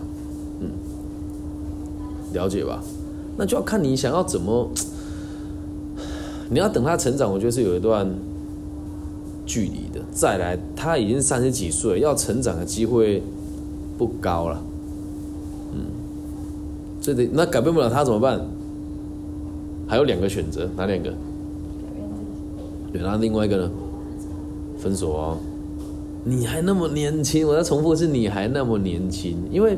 [0.61, 0.71] 嗯，
[2.33, 2.81] 了解吧？
[3.37, 4.71] 那就要看你想要怎么，
[6.49, 8.09] 你要等他成长，我觉得是有一段
[9.45, 10.01] 距离的。
[10.13, 13.21] 再来，他已经三十几岁，要成长的机会
[13.99, 14.63] 不高了。
[15.75, 15.81] 嗯，
[17.01, 18.41] 这得那改变不了他怎么办？
[19.89, 21.13] 还有两个选择，哪两个？
[22.93, 23.71] 对，然后另外一个呢？
[24.79, 25.37] 分手哦。
[26.25, 29.77] 你还那么年轻，我要重复是你还那么年轻，因为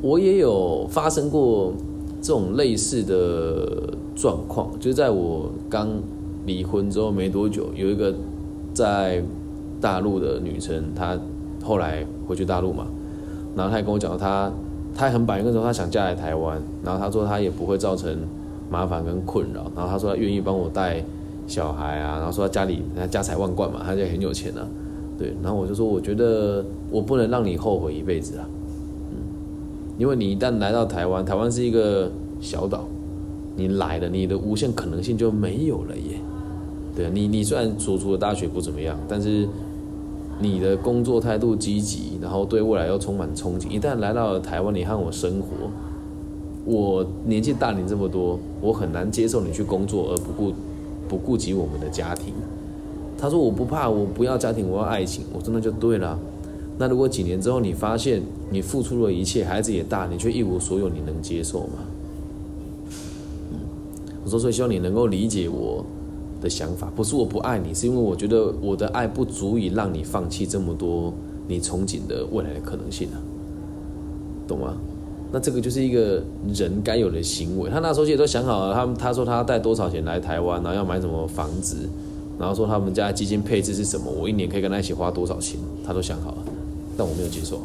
[0.00, 1.72] 我也有发生过
[2.20, 5.88] 这种类似的状况，就是在我刚
[6.46, 8.14] 离婚之后没多久，有一个
[8.72, 9.22] 在
[9.80, 11.18] 大陆的女生，她
[11.64, 12.86] 后来回去大陆嘛，
[13.56, 14.52] 然后她也跟我讲，她
[14.94, 18.16] 她很板一个说他想嫁来台湾，然后她说她也不会造成
[18.70, 21.02] 麻烦跟困扰，然后她说她愿意帮我带
[21.48, 24.66] 小孩啊，然后说她家里家财万贯嘛，她家很有钱啊，
[25.22, 28.48] 对，然后我就说我觉得我不能让你后悔一辈子啊，
[29.12, 29.18] 嗯，
[29.98, 32.84] 因为你一旦来到台湾，台湾是一个小岛，
[33.54, 36.18] 你来了，你的无限可能性就没有了耶，
[36.96, 39.48] 对你你虽然所读的大学不怎么样，但是。
[40.40, 43.68] 你的工作态度积极，然后对未来又充满憧憬。
[43.68, 45.46] 一旦来到了台湾，你和我生活，
[46.64, 50.52] 我年纪大你这么多，我很难接受你去工作而不顾
[51.08, 52.34] 不顾及我们的家庭。
[53.22, 55.24] 他说我不怕，我不要家庭，我要爱情。
[55.32, 56.18] 我说那就对了。
[56.76, 61.74] 那如果几年之后你发现你付出了一切，孩子也大，你却一无所有，你能接受吗？
[63.52, 63.58] 嗯
[64.24, 65.84] 我说所以希望你能够理解我。
[66.40, 71.14] 的想法不是我不爱你，是因为我觉得我的爱不足以让你放弃这么多
[71.46, 73.16] 你憧憬的未来的可能性啊，
[74.48, 74.74] 懂吗？
[75.30, 76.20] 那这个就是一个
[76.52, 77.70] 人该有的行为。
[77.70, 81.88] 他那时候也都想好了，他他说他带多少钱来台湾，然后要买什么房子，
[82.38, 86.44] 然后说他们家基金配置是什么，我一年可以跟他一起花多少钱，他都想好了，
[86.96, 87.60] 但我没有接受，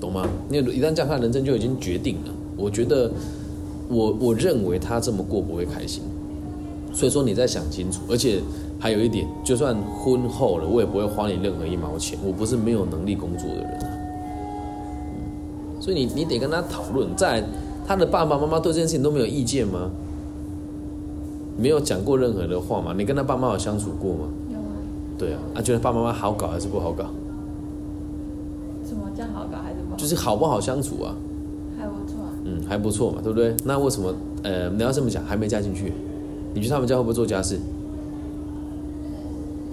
[0.00, 0.28] 懂吗？
[0.50, 2.32] 因为一旦这样，他人生就已经决定了。
[2.56, 3.10] 我觉得。
[3.88, 6.02] 我我认为他这么过不会开心，
[6.94, 8.40] 所以说你再想清楚，而且
[8.78, 12.18] 还有一点，就算婚后了，我也不会花你任何一毛钱。
[12.24, 13.80] 我不是没有能力工作的人，
[15.78, 17.44] 所以你你得跟他讨论，在
[17.86, 19.90] 他的爸爸妈妈对这件事情都没有意见吗？
[21.62, 22.92] 没有讲过任何的话吗？
[22.98, 24.28] 你跟他爸妈有相处过吗？
[24.50, 24.74] 有啊。
[25.16, 27.04] 对啊，啊，觉得爸爸妈妈好搞还是不好搞？
[28.84, 29.96] 什么叫好搞还是不好？
[29.96, 31.14] 就是好不好相处啊？
[31.78, 33.54] 还不错嗯，还不错嘛，对不对？
[33.64, 35.92] 那为什么呃，你要这么讲，还没嫁进去，
[36.52, 37.60] 你去他们家会不会做家事？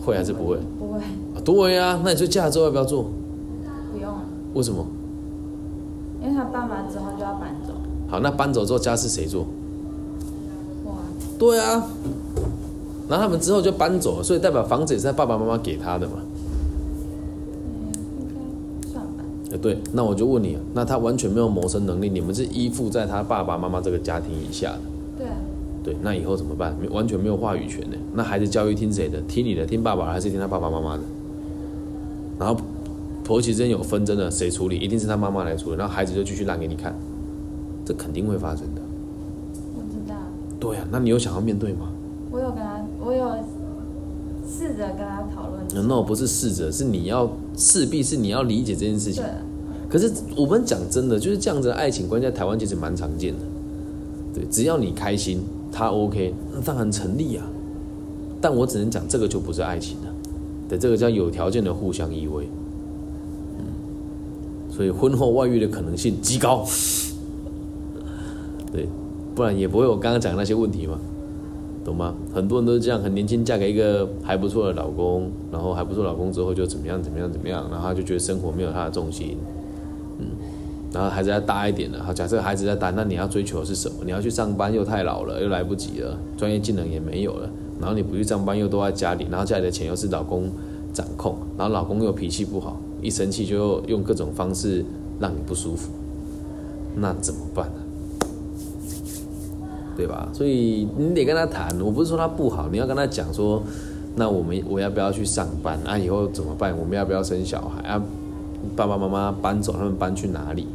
[0.05, 0.57] 会还是不会？
[0.77, 0.99] 不会。
[1.43, 3.05] 对啊，那你就嫁了之后要不要做？
[3.91, 4.13] 不用。
[4.53, 4.85] 为什么？
[6.21, 7.73] 因为他爸妈之后就要搬走。
[8.07, 9.45] 好，那搬走之后家事谁做？
[11.39, 11.51] 哇。
[11.51, 11.87] 对啊。
[13.07, 16.13] 然后他们之后就搬走了，所以代表房子也是他爸爸妈妈给他的嘛。
[19.51, 24.79] 哎，对，那我就问你，那他完全没有谋生能力，你们是依附在他爸爸妈妈这个家庭以下的。
[25.17, 25.27] 对。
[25.81, 26.77] 对，那以后怎么办？
[26.91, 27.95] 完全没有话语权呢？
[28.13, 29.19] 那孩子教育听谁的？
[29.21, 31.03] 听你的，听爸爸还是听他爸爸妈妈的？
[32.37, 32.61] 然后
[33.23, 34.77] 婆媳之间有纷争的，谁处理？
[34.77, 36.93] 一定是他妈妈来处理，然后孩子就继续让给你看，
[37.85, 38.78] 这肯定会发生的。
[40.59, 41.91] 对啊，那你有想要面对吗？
[42.31, 43.27] 我有跟他，我有
[44.47, 45.87] 试着跟他讨论。
[45.87, 47.29] No，不是试着，是你要。
[47.57, 49.21] 势必是你要理解这件事情。
[49.21, 49.29] 对。
[49.89, 53.39] 可是我们讲真的，就是这样子的爱情关系在台湾其实蛮常见的。
[54.33, 57.45] 对，只要你开心，他 OK，那当然成立啊。
[58.39, 60.13] 但我只能讲，这个就不是爱情了。
[60.69, 62.43] 对，这个叫有条件的互相依偎。
[63.57, 63.65] 嗯。
[64.71, 66.65] 所以婚后外遇的可能性极高。
[68.71, 68.87] 对，
[69.39, 70.99] 不然也不会有刚刚讲的那些问题嘛。
[71.85, 72.13] 懂吗？
[72.33, 79.37] 很多人都是这样，很年轻嫁给一个还不错的老公，然后还不错老公之后就怎么样怎么样怎么样，然后他就觉得生活没有他的重心，
[80.19, 80.25] 嗯，
[80.93, 83.95] 然后孩子要大一点了，好，假设孩子再大，那你要追求的是什么？
[84.03, 87.49] 你要去上班又太老了，又来不及了，专业技能也没有了，
[87.79, 90.49] 然后你不去上班又都在家里，然后家里的钱又是老公
[90.91, 94.83] 掌控，然后老公又脾气不好，一生气就用各种方式
[95.17, 95.89] 让你不舒服，
[96.97, 97.81] 那怎么办呢？
[99.99, 100.29] 对吧？
[100.31, 103.61] 所以你得跟他谈，我不是说他不好，你要跟他讲说，
[104.15, 105.97] 那我们我要不要去上班啊？
[105.97, 106.73] 以后怎么办？
[106.77, 108.01] 我们要不要生小孩啊？
[108.77, 110.67] 爸爸妈妈搬走，他们搬去哪里？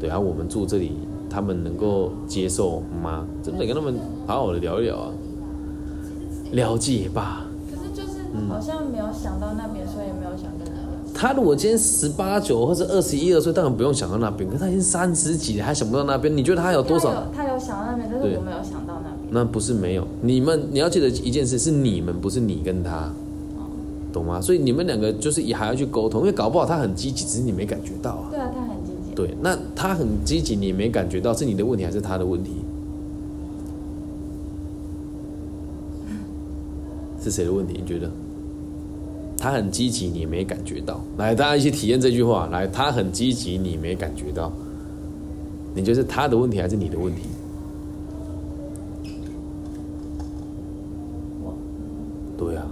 [0.00, 0.92] 对啊，我们住这里，
[1.28, 3.26] 他们能够接受吗？
[3.42, 3.94] 真得跟他们
[4.26, 5.12] 好好的聊一聊啊，
[6.52, 7.44] 了解吧。
[7.70, 10.66] 可是就是好像没有想到那边，所以没有想跟
[11.14, 11.32] 他。
[11.32, 14.48] 如果今天十八九或者二十一二岁，当然不用想到那边。
[14.50, 16.34] 可他已经三十几了，还想不到那边？
[16.36, 17.26] 你觉得他有多少？
[17.34, 19.16] 他有想到那边，但是我没有想到那边。
[19.30, 23.12] 那不是没有，你们你要记得一件事，是你们，不是你跟他，
[24.12, 24.40] 懂吗？
[24.40, 28.28] 所以你们两个就是也还要去沟通，因为搞不好他很积极，只是你没感觉到啊。
[28.30, 29.14] 对啊，他很积极。
[29.14, 32.50] 对，那他很积极，你没感觉到，是你的问题还是他的问题？
[37.22, 37.78] 是谁的问题？
[37.80, 38.10] 你觉得？
[39.40, 41.00] 他很积极，你没感觉到。
[41.16, 42.46] 来，大家一起体验这句话。
[42.48, 44.52] 来，他很积极，你没感觉到。
[45.74, 47.22] 你觉得是他的问题还是你的问题？
[52.36, 52.66] 对啊。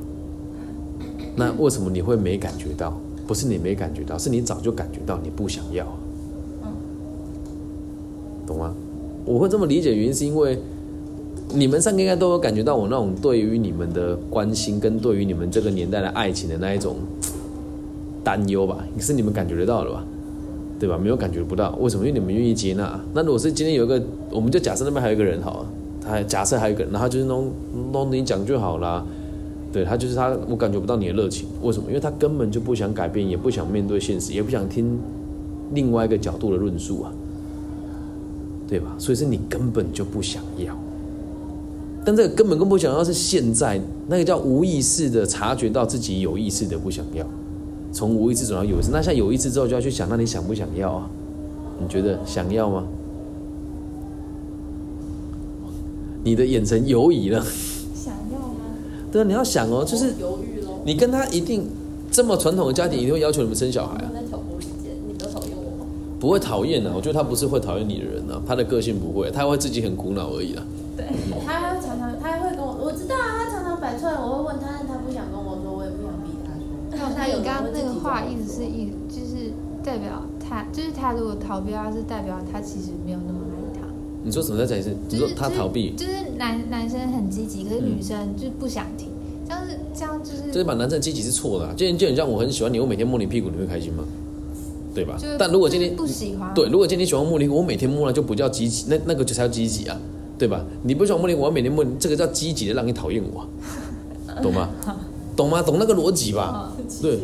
[1.34, 3.00] 那为什么你会没感觉到？
[3.26, 5.86] 不是你没感觉到，是你早就感觉到，你不想要。
[6.62, 6.70] 嗯。
[8.46, 8.74] 懂吗？
[9.24, 10.58] 我会这么理解，原因是因为。
[11.54, 16.96] 你们三个应该都有感觉到我那种对于你们的关心，跟对于你们这个年代的爱情的那一种
[18.22, 20.04] 担忧吧，是你们感觉得到的吧？
[20.78, 20.96] 对吧？
[20.96, 22.06] 没有感觉不到，为什么？
[22.06, 23.00] 因为你们愿意接纳。
[23.12, 25.66] 那如果是今天有一个，我们就假设那边还有一个人好了，
[26.00, 27.50] 他假设还有一个人，然后就是弄
[27.92, 29.04] 弄你讲就好啦。
[29.72, 31.86] 对他就是他，我感觉不到你的热情，为什么？
[31.88, 34.98] 因为他根本就不想改变，也不想面对现实，也不想听
[35.72, 37.12] 另外一个角度的论述啊，
[38.68, 38.94] 对吧？
[38.98, 40.76] 所以是你根本就不想要。
[42.08, 47.22] 但这个根本更不想要是现在那个叫无意识的察觉到自己有意识的不想要，
[47.92, 48.88] 从无意识转到有意识。
[48.90, 51.10] 那现在有意识之后就要去想，那你想不想要啊？
[51.78, 52.86] 你觉得想要吗？
[56.24, 57.44] 你的眼神犹疑了。
[57.94, 58.54] 想要吗？
[59.12, 60.80] 对啊，你要想哦，就是犹豫喽。
[60.86, 61.68] 你跟他一定
[62.10, 65.86] 这么传统的家庭，一定会要求你们生小孩啊，不要讨厌我吗？
[66.18, 66.90] 不会讨厌的。
[66.96, 70.64] 我觉得他不是会讨厌你的人啊，他的个性不会，他会自己很苦恼而已啊。
[70.96, 71.06] 对，
[71.46, 71.77] 他
[73.08, 77.10] 道啊，他常常摆出来，我会问他，但他不想跟我说，我也不想逼他说。
[77.16, 83.86] 他有你刚刚那个话意一思是意，就是代表他，就是他如果逃避他，是代表他其实没有那么爱他。
[84.22, 84.58] 你说什么？
[84.58, 84.94] 再讲一次。
[85.08, 89.08] 你说他逃避，就是男男生很积极，可是嗯女生就是不想听，
[89.46, 91.74] 这样是这样就是就是把男生积极是错的、啊。
[91.76, 94.04] 今天就很像我很喜欢你，我每天摸你屁股，你会开心吗？
[94.94, 95.16] 对吧？
[95.38, 99.96] 但如果今天不喜欢，对，如果今天喜欢摸你，我每天摸了就不叫积极，那那个就才叫积极啊，
[100.38, 100.64] 对吧？
[100.82, 104.68] 你不喜欢摸你，我每天摸你，这个叫积极的让你讨厌我啊， 懂吗？
[105.36, 105.62] 懂吗？
[105.62, 106.72] 懂那个逻辑吧？
[107.02, 107.18] 对，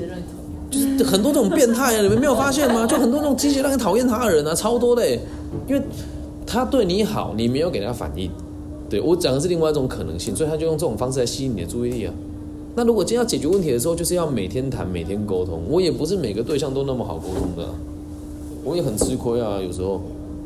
[0.70, 2.86] 就是很多这种变态啊，你们没有发现吗？
[2.88, 5.20] 就很多那种积极让你讨厌他的人啊，超多的欸，
[5.68, 5.82] 因为
[6.46, 8.30] 他对你好，你没有给他反应。
[8.90, 12.12] 对我讲的是另外一种可能性，所以他就用这种方式来吸引你的注意力啊。
[12.76, 15.62] 那如果今天要解决问题的时候，就是要每天谈、每天沟通。
[15.68, 17.70] 我也不是每个对象都那么好沟通的啊、
[18.64, 20.00] 我也很吃亏啊，有时候，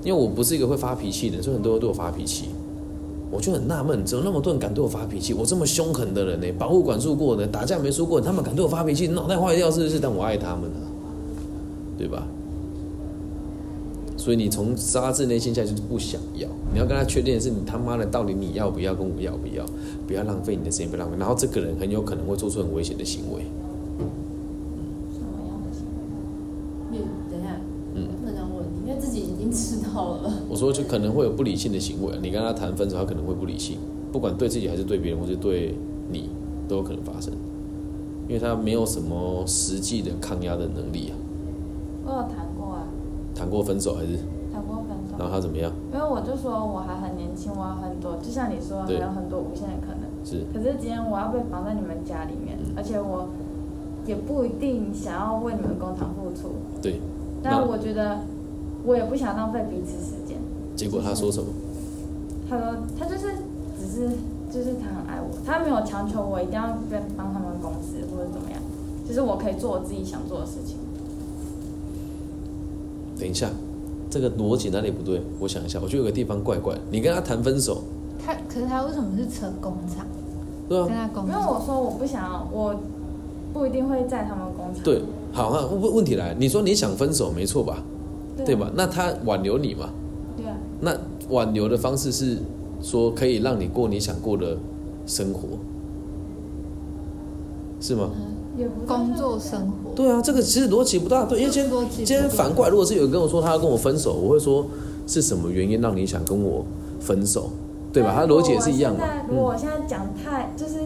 [0.04, 2.44] 因为我不是一个会发脾气的人，所以很多人对我发脾气。
[3.30, 5.34] 我就很纳闷，怎么那么多人敢对我发脾气？
[5.34, 10.00] 我这么凶狠的人呢、保护管束过的，打架没输过，他们敢对我发脾气，脑袋坏掉是不是？
[10.00, 10.88] 但我爱他们啊，
[11.98, 12.26] 对吧？
[14.16, 19.64] 所以你从杀自内心下就是不想要，你要跟他确定的是你他妈的到底你要不要，跟我要不要，
[20.06, 21.16] 不要浪费你的时间，不浪费。
[21.18, 23.42] 然后这个人很有可能会做出很危险的行为，
[25.12, 25.86] 什么样的行
[26.90, 26.98] 为？
[26.98, 26.98] 你
[27.30, 27.60] 等一下，
[27.94, 29.34] 嗯不能这样问你，因为自己已
[30.48, 32.12] 我说就可能会有不理性的行为。
[32.22, 33.78] 你跟他谈分手，他可能会不理性，
[34.12, 35.74] 不管对自己还是对别人，或是对
[36.10, 36.28] 你，
[36.68, 37.32] 都有可能发生，
[38.28, 41.14] 因为他没有什么实际的抗压的能力啊。
[42.04, 42.82] 我有谈过啊，
[43.34, 44.16] 谈过分手还是？
[44.52, 45.26] 谈过分手然。
[45.26, 45.70] 后他怎么样？
[45.92, 50.08] 因为我就说我还很年轻，我有很多，就像你说，还有很多无限的可能。
[50.24, 53.28] 是可是今天我要被绑在你们家里面，嗯而且我
[54.06, 57.00] 也不一定想要为你们工厂付出，对。
[57.42, 58.18] 那但我觉得
[58.84, 60.38] 我也不想浪费彼此时间。
[60.76, 61.48] 结果他说什么？
[62.48, 63.34] 他说他就是
[63.78, 64.08] 只是
[64.52, 68.60] 就是他很爱我，他没有强求我一定要跟帮他们公司或者怎么样，
[69.06, 70.76] 就是我可以做我自己想做的事情。
[73.18, 73.50] 等一下，
[74.08, 75.20] 这个逻辑哪里不对？
[75.40, 76.74] 我想一下，我觉得有个地方怪怪。
[76.90, 77.82] 你跟他谈分手，
[78.24, 80.06] 他可是他为什么是扯工厂？
[80.68, 82.74] 对啊，跟他工因为，我说我不想要，我
[83.52, 84.84] 不一定会在他们工厂。
[84.84, 87.82] 对，好，那问问题来，你说你想分手，没错吧？
[88.44, 88.70] 对吧？？
[88.74, 89.90] 那他挽留你嘛？
[90.36, 90.96] 对啊，那
[91.30, 92.38] 挽留的方式是
[92.80, 94.56] 说可以让你过你想过的
[95.06, 95.48] 生活，
[97.80, 98.10] 是吗？
[98.56, 104.66] 也不是工作生活，对啊，这个其实逻辑不大对，因为今天今天反过来，如果是有人跟我说他要跟我分手，我会说
[105.06, 106.64] 是什么原因让你想跟我
[106.98, 107.50] 分手，
[107.92, 108.12] 对吧？
[108.14, 109.24] 他的逻辑也是一样嘛但。
[109.28, 110.80] 如果我嗯，现在讲太就是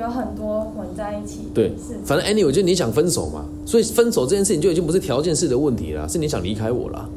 [0.00, 7.08] 有很多混在一起，对是，反正 anyway，就是你想分手嘛，所以分手这件事情就已经不是条件式的问题了，是你想离开我了，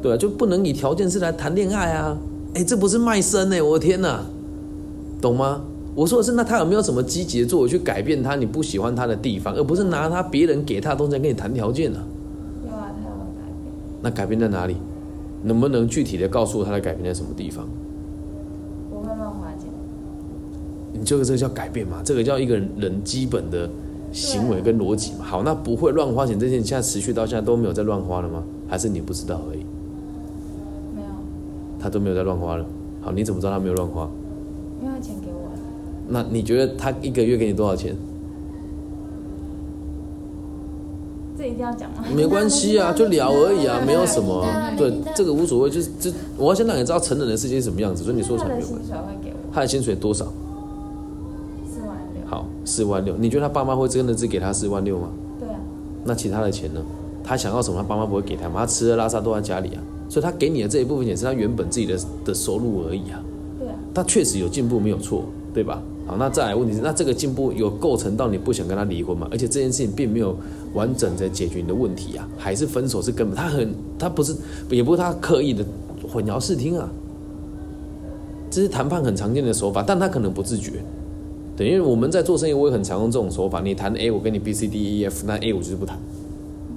[0.00, 2.16] 对啊，就不能以条件式来谈恋爱啊！
[2.54, 4.24] 哎，这不是卖身哎、我的天哪，
[5.20, 5.62] 懂吗？
[5.94, 11.98] 我说的是，那他有没有什么积极的作为去改变他你不喜欢他的地方，而不是拿他别人给他的东西来跟你谈条件呢、
[12.64, 13.74] 有啊，他有改变。
[14.02, 14.76] 那改变在哪里？
[15.44, 17.66] 能不能具体的告诉我他的改变在什么地方？
[18.88, 19.68] 不会乱花钱，
[20.92, 22.02] 你这个这个叫改变嘛？
[22.04, 23.68] 这个叫一个人基本的
[24.12, 25.24] 行为跟逻辑嘛。
[25.24, 28.42] 好，那不会乱花钱这件事，现在持续到现在都没有在乱花了吗？
[28.68, 29.64] 还是你不知道而已？
[30.94, 31.08] 没有，
[31.80, 32.66] 他都没有在乱花了。
[33.00, 34.08] 好，你怎么知道他没有乱花？
[34.80, 35.58] 因为他钱给我了，
[36.08, 37.96] 那你觉得他一个月给你多少钱？
[41.38, 42.04] 这一定要讲吗？
[42.14, 44.72] 没关系啊， 就聊而已啊，没有什么啊。
[44.76, 48.90] 对这个无所谓，就是这我要先让你知道成人的世界是什么样子，所以你说出他的薪来没有关系。
[48.90, 50.32] 水会给我他的薪水多少？
[52.64, 53.16] 四万六。
[53.16, 55.08] 你觉得他爸妈会真的只给他四万六吗？
[55.38, 55.56] 对啊，
[56.04, 56.80] 那其他的钱呢？
[57.24, 58.54] 他想要什么，他爸妈不会给他吗？
[58.60, 63.22] 他吃喝拉撒都在家里啊，所以他给你的这一部分钱是他原本自己的的收入而已啊。
[63.58, 65.80] 对啊，他确实有进步，没有错，对吧？
[66.04, 69.28] 好，那再来问题是，那这个进步有构成到你不想跟他离婚吗？
[69.30, 70.36] 而且这件事情并没有
[70.74, 73.36] 完整的解决你的问题啊，还是分手是根本。
[73.36, 74.34] 他很，他不是，
[74.68, 75.64] 也不是他刻意的
[76.12, 76.88] 混淆视听啊，
[78.50, 80.82] 这是谈判很常见的手法，但他可能不自觉。
[81.56, 83.60] 对，因为我们在做生意，我也很常用这种手法。
[83.60, 85.98] 你谈 A，我跟你 B、C、D、E、F，那 A 我就是不谈，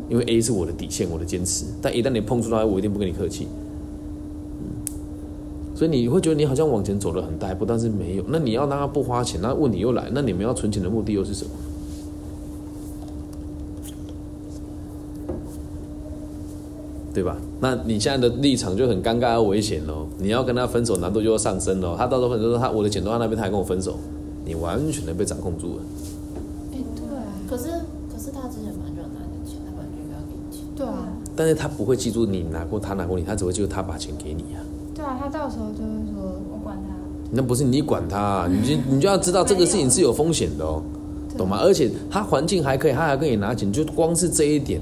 [0.09, 1.65] 因为 A 是我的底线，我的坚持。
[1.81, 3.47] 但一旦你碰触到 A，我一定不跟你客气。
[5.73, 8.23] 所以你会觉得你好像往前走了很大一步，但是没有。
[8.27, 11.51] 那你要让他不花钱，那问题又来，那你们要存钱的目的又是什么？
[17.13, 17.37] 对吧？
[17.61, 20.05] 那你现在的立场就很尴尬又危险哦。
[20.17, 21.95] 你要跟他分手，难度就要上升哦。
[21.97, 23.97] 他到时候分手说他我的钱都在那边，他还跟我分手，
[24.45, 25.83] 你完全的被掌控住了。
[26.71, 27.63] 哎，对啊，可是
[28.11, 30.63] 可是他之前本来就有拿你的钱，他本来就应该要给你钱。
[30.75, 34.61] 对啊，但是他不会记住你拿过，他拿过你，他只会记住他把钱给你啊。
[34.93, 36.95] 对啊，他到时候就会说，我管他。
[37.31, 40.81] 那不是你管他，你就 你就要知道这个事情是有风险的哦，
[41.37, 41.57] 懂吗？
[41.61, 44.79] 而且他环境还可以，他还跟你拿钱，就光是这一点，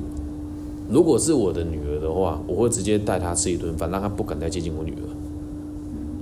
[0.89, 5.07] 如果是我的女儿的话，我会直接带她吃一顿饭，让她不敢再接近我女儿。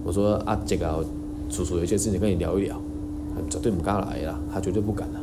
[0.06, 1.04] 我说啊，这个
[1.50, 2.82] 叔叔有些事情跟你聊一聊，他
[3.50, 5.20] 绝对不敢来啦，他绝对不敢啦。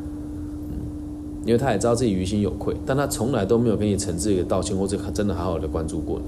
[1.44, 6.24] 因为他也知道自己于心有愧，但他从来都没有跟你诚挚的道歉，或者真的好好的关注过你。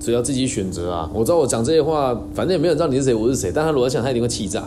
[0.00, 1.08] 只要自己选择啊！
[1.14, 3.52] 我知道我讲这些话，反正也没有人知道你是谁，我是谁。
[3.54, 4.64] 但他如果想，他一定会气炸，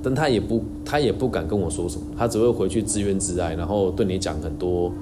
[0.00, 4.92] 但他也不，他也不敢跟我说什么，他只会回去自怨自艾，然后对你讲很多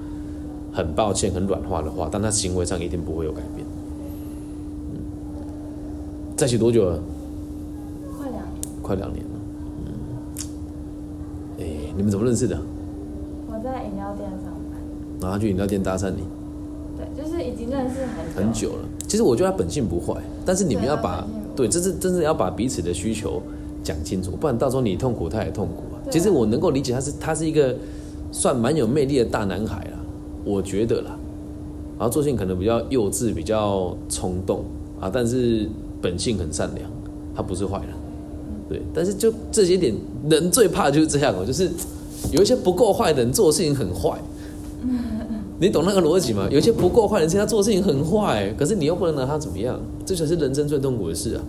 [0.73, 3.67] 很抱歉、很软化的话，但他行为上一定不会有改变。
[4.93, 4.97] 嗯，
[6.35, 6.99] 在一起多久了？
[8.85, 9.31] 快两年，了。
[9.79, 10.45] 嗯，
[11.59, 11.65] 哎，
[11.97, 12.55] 你们怎么认识的？
[13.47, 14.79] 我在饮料店上班，
[15.21, 16.21] 然后去饮料店搭讪你
[16.95, 18.85] 对，就是已经认识很很久了。
[19.07, 21.25] 其实我觉得他本性不坏，但是你们要把
[21.55, 23.41] 对这是真的要把彼此的需求
[23.83, 27.75] 讲清楚，不然到时候你痛苦，他也痛苦其实我能够理解他是他是一个
[28.31, 29.97] 算蛮有魅力的大男孩啦，
[30.43, 31.17] 我觉得啦。
[31.97, 34.65] 然后做性可能比较幼稚，比较冲动
[34.99, 35.67] 啊，但是
[36.01, 36.87] 本性很善良，
[37.33, 37.89] 他不是坏人。
[38.67, 39.93] 对，但是就这些点，
[40.29, 41.69] 人最怕的就是这样哦，就是
[42.31, 44.17] 有一些不够坏的人做的事情很坏。
[45.57, 46.47] 你懂那个逻辑吗？
[46.51, 51.41] 有一些不够坏的人，是他做事情很坏，可是你又不能拿他怎么样，这才是人生最痛苦的事啊。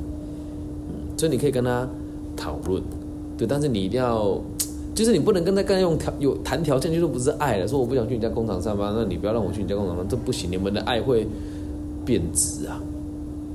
[0.89, 1.89] 嗯，所以你可以跟他
[2.37, 2.81] 讨论，
[3.37, 4.39] 对，但是你一定要，
[4.95, 11.27] 就是你不能跟他跟他用条有谈条件，就是不是爱了，说我不想去你家工厂上班，那你不要让我去你家工厂上班，这不行，你们的爱会
[12.05, 12.81] 变质啊。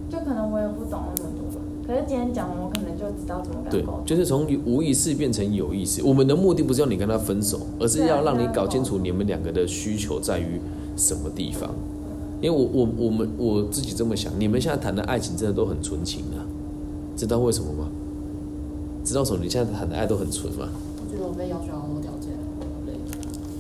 [0.09, 0.99] 就可能我也不懂。
[1.91, 4.05] 可是今天讲了，我可能就知道怎么跟对他沟，通。
[4.05, 6.01] 就是从无意识变成有意识。
[6.01, 10.61] 我们的目的不是要你跟他分手，而是要让你搞清楚你们两个的需求在于
[10.95, 11.69] 什么地方。
[12.39, 16.39] 因为我我我们我自己这么想，你们现在谈的爱情真的都很纯情啊，
[17.17, 17.89] 知道为什么吗？
[19.03, 20.69] 知道什么你现在谈的爱都很纯吗？
[20.95, 22.31] 我觉得我被要求好多条件。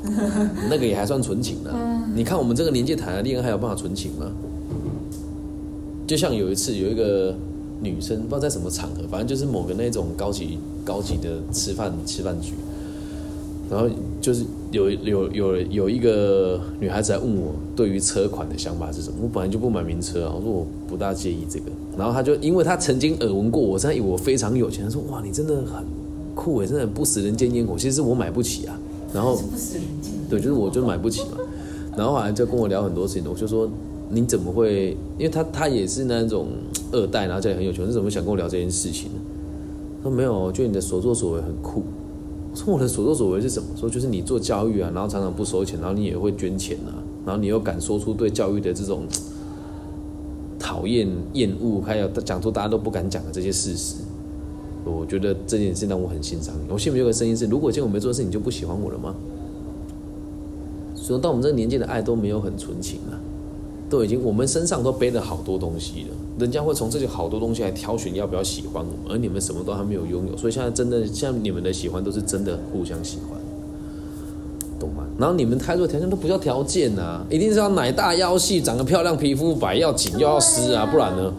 [0.69, 2.07] 那个也还算纯情啊。
[2.15, 4.31] 你看我们这个年纪谈的恋爱还有办法纯情吗？
[6.07, 7.35] 就像有一次有一个
[7.81, 12.53] 女生，不知道在什么场合，反正就是某个那种高级高级的吃饭吃饭局，
[13.69, 13.89] 然后
[14.21, 19.15] 就是有有有有一个女孩子来问我对于车款的想法是什么。
[19.21, 21.65] 我本来就不买名车啊，我说我不大介意这个。
[21.97, 25.83] 然后她就因为她曾经耳闻过我，真的以为我非常有钱，她说哇你真的很
[26.35, 27.77] 酷诶，真的不食人间烟火。
[27.77, 28.79] 其实是我买不起啊。
[29.13, 30.13] 然后不食人间。
[30.29, 31.37] 对，就是我就买不起嘛。
[31.97, 33.69] 然后后来就跟我聊很多事情，我就说
[34.11, 34.97] 你怎么会？
[35.17, 36.47] 因为他他也是那种
[36.91, 39.19] 二代，然后家里很有钱，你怎么想跟我聊这件事情呢？
[40.03, 41.83] 他说没有，就你的所作所为很酷。
[42.51, 43.69] 我说我的所作所为是什么？
[43.77, 46.91] 说就是你做教育啊，然后常常不收钱，然后你也会捐钱啊，
[47.25, 49.03] 然后你又敢说出对教育的这种
[50.59, 53.95] 讨厌、厌恶，还有讲出大家都不敢讲的这些事实。
[54.83, 56.71] 我觉得这件事让我很欣赏你。
[56.71, 59.15] 我心里有个声音是：如果今天我没做事，你就不喜欢我了吗？
[60.95, 63.13] 所以到我们这个年纪的爱都没有很纯情啊，
[63.91, 73.37] 都已经我们身上都背了好多东西了，人家会从这些好多东西来挑选要不要喜欢我们，而你们什么都还没有拥有，所以现在真的像你们的喜欢都是真的互相喜欢，
[74.79, 75.03] 懂吗？
[75.19, 81.33] 然后你们开出的条件都不叫条件啊，一定是要奶大腰细、长得漂亮、皮肤白、要紧又要湿啊，不然呢？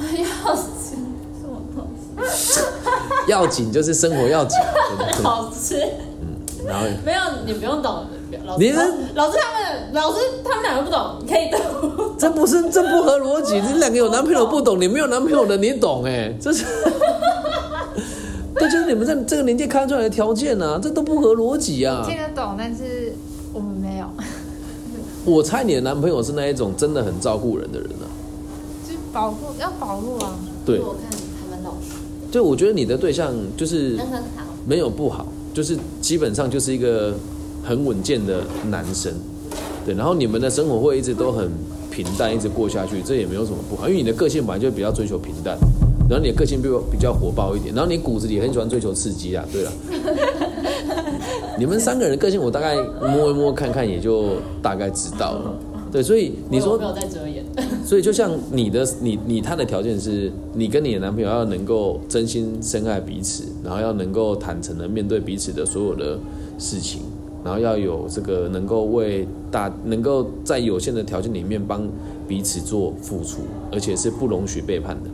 [0.00, 0.98] 要紧
[1.38, 1.86] 什么东
[2.34, 2.60] 西。
[3.28, 4.58] 要紧就是生活要紧，
[4.98, 5.76] 对好吃。
[6.20, 6.34] 嗯
[6.66, 8.04] 然后没有，你不用懂。
[8.46, 8.78] 老师你是，
[9.14, 11.60] 老师他们，老师他们两个不懂，你可以懂。
[12.16, 16.64] 这不是这不合逻辑， 你两个有男朋友不懂，你没有男朋友的你懂哎、这是，
[18.56, 22.16] 这就是你们在这个年纪看出来的条件啊，这都不合逻辑啊听。
[22.16, 23.12] 得懂，但是
[23.52, 24.06] 我们没有，
[25.24, 28.06] 我猜你的男朋友是那一种真的很照顾人的人啊，
[28.86, 30.38] 就是保护要保护啊。
[30.64, 31.96] 对，我看还蛮老实。
[32.30, 34.22] 对，我觉得你的对象就是很好，
[34.66, 37.14] 没有不好，就是基本上就是一个
[37.66, 39.12] 很稳健的男生，
[39.84, 41.50] 对，然后你们的生活会一直都很
[41.90, 45.58] 平淡，一直过下去，这也没有什么不好，因为你的个性本来就比较追求平淡，
[46.08, 49.72] 然后你的个性比较比较火爆一点，然后你骨子里很喜欢追求刺激啊，对了，
[51.58, 55.58] 你们三个人的个性我大概摸一摸看看也就大概知道了，
[55.90, 57.44] 对，所以你说没有在遮掩？
[57.84, 66.18] 所以就像你的你你他的条件是，你跟你的男朋友要能够真心深爱彼此，然后要能够坦诚的面对彼此的所有的
[66.58, 67.00] 事情，
[67.46, 71.88] 然后要有这个能够为大能够在有限的条件里面帮
[72.26, 75.10] 彼此做付出，而且是不容许背叛的。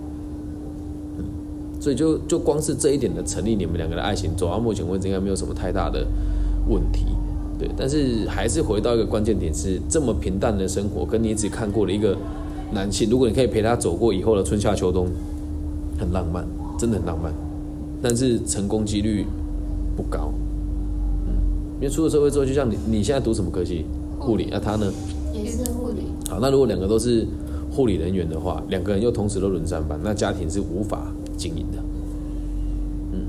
[1.19, 1.25] 嗯，
[1.79, 6.07] 所以就就光是这一点的成立，你们两个的爱情走到目前为止应该没有什么太大的
[6.71, 7.05] 问题。
[7.59, 12.17] 对，但是还是回到一个关键点是，这么平淡的生活，跟你只看过的一个
[12.73, 15.07] 男性，如果你可以陪他走过以后的春夏秋冬，
[16.01, 16.47] 很浪漫，
[16.79, 17.31] 真的很浪漫，
[18.01, 19.27] 但是成功几率
[19.95, 20.33] 不高。
[21.83, 23.85] 嗯，因为出了社会之后，就像你你现在读什么科系？
[24.19, 24.87] 护理，那、他呢？
[25.35, 27.27] 也是护理，好，那如果两个都是
[27.71, 31.79] 护理人员的话，两个人又同时都轮三班，那家庭是无法经营的。
[33.13, 33.27] 嗯，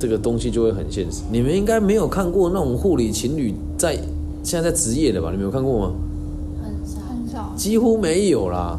[0.00, 1.22] 这个东西就会很现实。
[1.30, 3.94] 你们应该没有看过那种护理情侣在
[4.42, 5.30] 现在在职业的吧？
[5.30, 5.94] 你们有看过吗？
[6.60, 7.00] 很少。
[7.08, 7.52] 很少。
[7.54, 8.76] 几乎没有啦。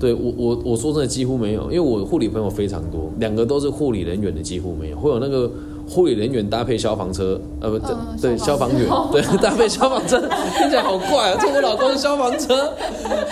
[0.00, 5.50] 对我我我说真的几乎没有，因为我护理朋友非常多，两个都是护理人员的几乎没有，会有那个
[5.88, 10.20] 护理人员搭配消防车，呃不对、嗯对消消防防员， 对搭配消防车，
[10.58, 11.38] 听起来好怪啊！
[11.40, 12.72] 这我老公是消防车，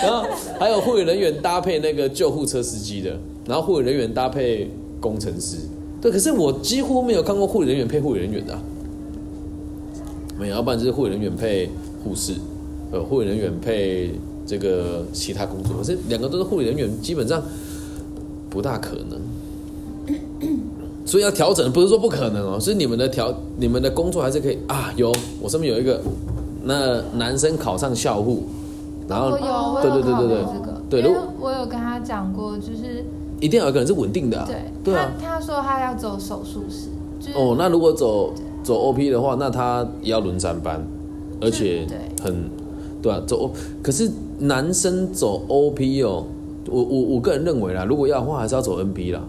[0.03, 0.27] 然后
[0.59, 5.59] 还有护理人员搭配那个救护车司机的，然后护理人员搭配工程师，
[6.01, 8.63] 对，可是我几乎没有看过护理人员配护理人员的啊、
[10.39, 11.69] 没有，要不然就是护理人员配
[12.03, 12.33] 护士，
[12.91, 14.13] 呃，护理人员配
[14.47, 17.43] 这个其他工作，可是两个都是护理人员，基本上
[18.49, 19.21] 不大可能。
[21.07, 24.93] 所以要调整，不是说不可能哦，是你们的调，你们的工作还是可以啊。
[24.97, 26.01] 有，我身边有一个，
[26.65, 28.43] 那男生考上校护，
[29.09, 33.05] 然后我有，我有考对对对对对这个，对，因为如果我有跟他讲过，就是
[33.41, 35.13] 一定要有一个人是稳定的、啊，对，对啊。
[35.21, 36.89] 他他说他要走手术室，
[37.21, 38.33] 就是哦，那如果走
[38.65, 40.85] 走 OP 的话，那他也要轮三班，
[41.41, 41.87] 而且
[42.21, 42.51] 很
[43.01, 43.51] 对啊，走。
[43.81, 46.25] 可是男生走 OP 哦，
[46.69, 49.23] 我我我个人认为啦，如果要的话，还是要走 NP 啦，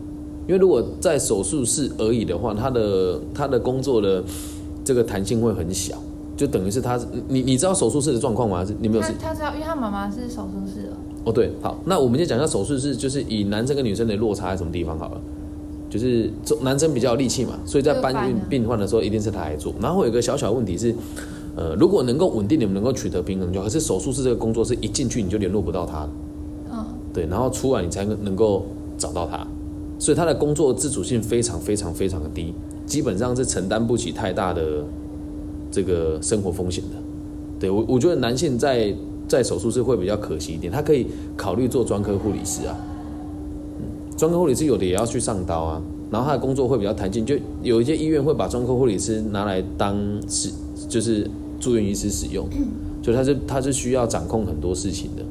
[0.48, 4.24] 因为如果在手术室而已的话，他的他的工作的
[4.84, 5.98] 这个弹性会很小，
[6.36, 8.66] 就等于是他你你知道手术室的状况吗？
[8.66, 10.94] 是你没有他他知道，因为他妈妈是手术室的，
[11.26, 15.22] 哦，对，好，那我们就讲一下手术室，就是以男生跟女生的落差在什么地方好了。
[15.90, 16.30] 就是
[16.62, 19.74] 男生比较有力气嘛，所以在搬运病患的时候，一定是他来做。
[19.80, 20.94] 然后有一个小小问题是，
[21.56, 23.64] 呃，如果能够稳定，你们能够取得平衡就好。
[23.64, 26.10] 可是手术室这个工作是一进去你就联络不到他的，
[26.74, 28.66] 嗯，对，然后出来你才能能够
[28.98, 29.48] 找到他，
[30.00, 32.54] 所以他的工作自主性非常非常非常的低，
[32.86, 34.84] 基本上是承担不起太大的
[35.72, 36.98] 这个生活风险的。
[37.60, 38.94] 对我，我觉得男性在
[39.28, 42.78] 在手术室会比较可惜一点，他可以考虑做专科护理师啊，
[44.16, 45.82] 专科护理师有的也要去上刀啊，
[46.12, 49.98] 然后他的工作会比较弹性，就有一些医院会把专科护理师拿来当
[50.30, 50.52] 是
[50.88, 51.28] 就是
[51.60, 52.48] 住院医师使用，
[53.02, 55.24] 就他是他是需要掌控很多事情的。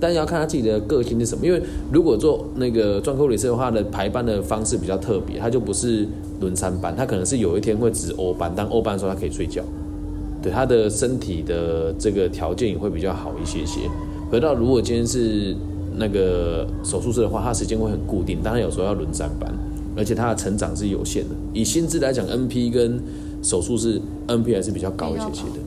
[0.00, 1.60] 但要看他自己的个性是什么，因为
[1.92, 6.06] 如果做那个专科护理师的话，的排班的方式比较特别，他就不是
[6.40, 9.62] 轮三班，他可能是有一天会值欧班，当欧班的时候他可以睡觉，
[10.42, 13.80] 对他的身体的这个条件也会比较好一些些。
[14.30, 15.56] 回到如果今天是
[15.96, 19.52] 那个手术室的话，他时间会很固定，当然有时候要轮三班，
[19.96, 21.30] 而且他的成长是有限的。
[21.52, 23.00] 以薪资来讲，NP 跟
[23.42, 25.58] 手术室 NP 还是比较高一些些的。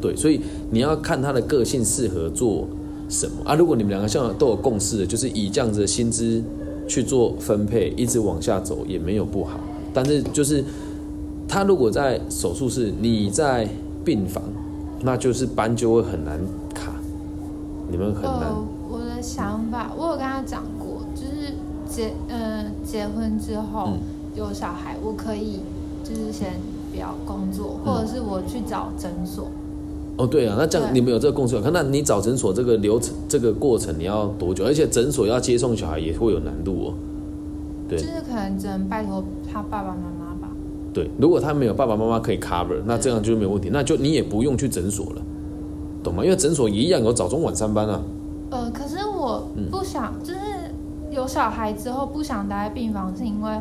[0.00, 0.40] 对，所以
[0.70, 2.66] 你要看他的个性适合做
[3.08, 3.54] 什么啊。
[3.54, 6.42] 如果你们两个像都有共识的，就是以这样子的薪资
[6.86, 9.58] 去做分配，一直往下走也没有不好。
[9.92, 10.64] 但是就是
[11.48, 13.68] 他如果在手术室，你在
[14.04, 14.42] 病房，
[15.02, 16.38] 那就是班就会很难
[16.74, 16.92] 卡，
[17.90, 18.50] 你们很难。
[18.50, 21.54] 呃，我的想法，我有跟他讲过，就是
[21.88, 23.98] 结呃结婚之后、嗯
[24.36, 25.58] 有小孩，我可以
[26.04, 26.52] 就是先
[26.92, 29.50] 不要工作，嗯或者是我去找诊所。
[30.18, 34.64] 哦，对啊，那这样你们有这个共识，可那你找诊所这个流程、这个过程你要多久？
[34.64, 36.94] 而且诊所要接送小孩也会有难度哦。
[37.88, 40.48] 对就是可能只能拜托他爸爸妈妈吧。
[40.92, 45.22] 对，如果他没有爸爸妈妈可以 cover，那这样就没有问题，那就你也不用去诊所了，
[46.02, 46.24] 懂吗？
[46.24, 48.02] 因为诊所也一样有早中晚三班啊。
[48.50, 50.40] 呃，可是我嗯不想，就是
[51.12, 53.52] 有小孩之后不想待在病房，是因为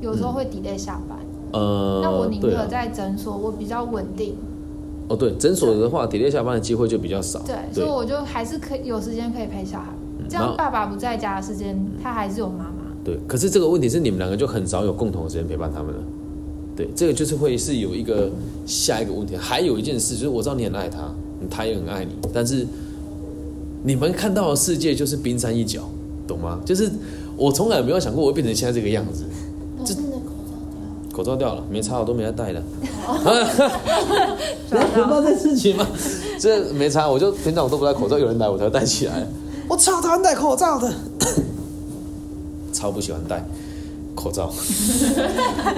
[0.00, 1.18] 有时候会 delay 下班。
[1.52, 4.36] 呃，那我宁可在诊所，我比较稳定。
[5.08, 7.38] 哦对，诊所的话，delay 下班的机会就比较少。
[7.46, 9.86] 对，所以我就还是可以有时间可以陪小孩。
[10.28, 12.92] 这样爸爸不在家的时间，他还是有妈妈。
[13.04, 16.00] 对，可是这个问题是你们两个就很少有共同的时间陪伴他们了。
[16.74, 18.28] 对，这个就是会是有一个
[18.66, 19.36] 下一个问题。
[19.36, 21.14] 还有一件事就是，我知道你很爱他，
[21.48, 22.66] 他也很爱你，但是
[23.84, 25.88] 你们看到的世界就是冰山一角，
[26.26, 26.60] 懂吗？
[26.64, 26.90] 就是
[27.36, 29.24] 我从来没有想过我会变成现在这个样子。
[31.16, 31.54] 口罩掉。
[31.54, 32.62] 了，没擦，我都没在戴的。
[34.68, 35.86] 抓到知道这事情吗？
[36.38, 39.26] 这没擦，我就平常我都不戴口罩，有人来我才会戴起来。
[39.66, 40.92] 我超讨厌戴口罩的，
[42.70, 43.42] 超不喜欢戴
[44.14, 44.52] 口罩。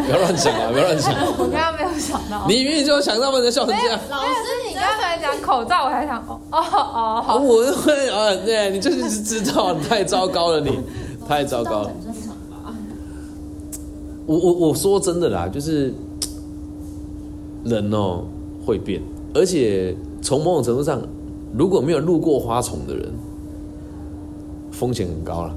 [0.05, 0.71] 不要乱想啊！
[0.73, 1.15] 不要乱想。
[1.39, 2.45] 我刚刚没有想到。
[2.49, 3.99] 你明明就想到他们笑成这样。
[4.11, 4.31] 老师
[4.67, 10.81] 你你刚才讲口罩，我还想哦哦哦，好，我会啊，对，你就是知道，你太糟糕了，你
[11.29, 11.93] 太糟糕了。
[14.29, 15.93] 我我我说真的啦，就是
[17.65, 18.25] 人哦
[18.65, 19.01] 会变，
[19.35, 21.01] 而且从某种程度上，
[21.57, 23.11] 如果没有入过花丛的人，
[24.71, 25.57] 风险很高了。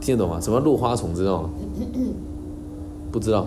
[0.00, 0.40] 听得懂吗？
[0.40, 1.50] 什么入花丛知道吗？
[3.12, 3.46] 不知道。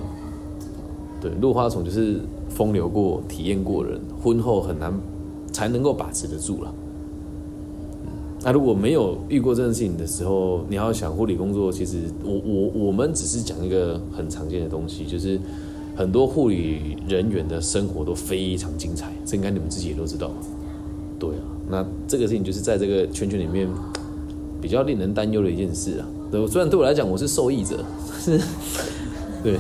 [1.20, 4.94] 对，入花丛就是风流过、体验过的人，婚后很难
[5.52, 6.72] 才能够把持得住了。
[8.40, 15.40] 嗯那、如果没有遇过这件事情的时候，你要想护理工作，其实我我我们只是讲一个很常见的东西，就是
[15.96, 20.32] 很多护理人员的生活都非常精彩，这应该你们自己也都知道。
[21.20, 23.68] 对啊，那这个事情就是在这个圈圈里面
[24.62, 26.08] 比较令人担忧的一件事啊。
[26.32, 27.84] 对，虽然对我来讲我是受益者，
[28.20, 28.40] 是，
[29.42, 29.58] 对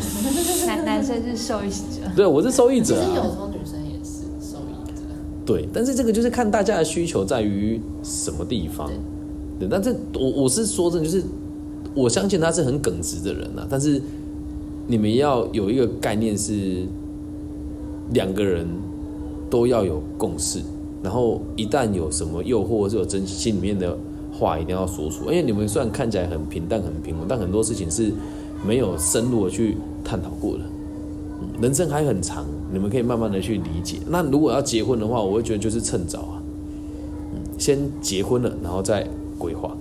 [0.67, 1.75] 男男生是受益者，
[2.15, 3.27] 对，我是受益者、其实有啊。
[3.27, 5.01] 时候女生也是受益者。
[5.47, 8.91] 对，但是这个就是看大家的需求在于什么地方。
[9.57, 11.23] 对，但是我我是说真的，就是
[11.95, 14.01] 我相信他是很耿直的人啊，但是
[14.87, 16.83] 你们要有一个概念是，
[18.11, 18.67] 两个人
[19.49, 20.59] 都要有共识，
[21.01, 23.97] 然后一旦有什么诱惑或者有真心里面的
[24.31, 25.23] 话，一定要说出。
[25.25, 28.11] 因为你们虽然看起来很平淡、很平稳，但很多事情是
[28.67, 30.63] 没有深入的去探讨过的。
[31.39, 32.45] 嗯人生还很长，
[32.77, 33.97] 你们可以慢慢的去理解。
[34.07, 36.41] 那如果要结婚的话，我会觉得就是趁早啊，
[37.33, 39.07] 嗯，先结婚了，然后再
[39.39, 39.75] 规划。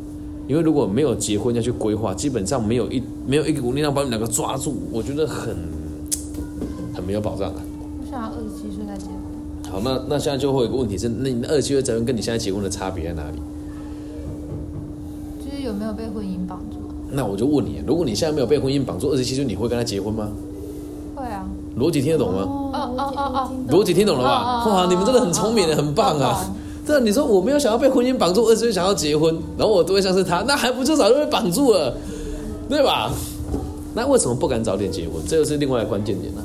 [0.48, 5.54] 因为如果没有结婚要去规划，基本上没有一没有一股力量把你们两个抓住，我觉得很
[6.94, 7.60] 很没有保障啊。
[8.00, 9.16] 我想要二十七岁再结婚。
[9.70, 13.38] 好，那那现在就会有一个问题是，那你的二十七岁结婚跟你现在结婚的差别在哪里？
[15.44, 16.78] 就是有没有被婚姻绑住？
[17.10, 20.30] 那我就问你，如果你现在没有被婚姻绑住，二十七岁你会跟他结婚吗？
[21.14, 22.40] 会啊，逻辑听得懂吗？
[22.42, 24.30] 哦哦哦哦逻辑听懂了吧？
[24.30, 26.44] 哦哦哦哇，你们真的很聪明的，很棒啊！
[26.86, 31.94] 对啊，你说我没有想要被婚姻绑住，二十岁想要结婚，然后我对象是他，那还不就早就被绑住了，
[32.68, 33.10] 对吧？
[33.94, 35.14] 那为什么不敢早点结婚？
[35.26, 36.42] 这就是另外的关键点了、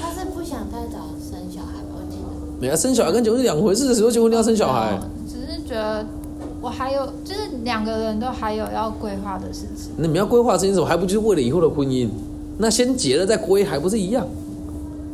[0.00, 1.96] 他是不想太早生小孩吧？
[1.96, 2.60] 我记得。
[2.60, 4.96] 没啊，生小孩跟结婚是两回事的时候，结婚一定要生小孩。
[4.96, 6.06] 哦只是觉得
[6.60, 9.90] 我还有，就是两个人都还有要规划的事情。
[9.96, 12.08] 那你们要规划这件事，还不就是为了以后的婚姻？
[12.58, 14.26] 那先结了再归，还不是一样？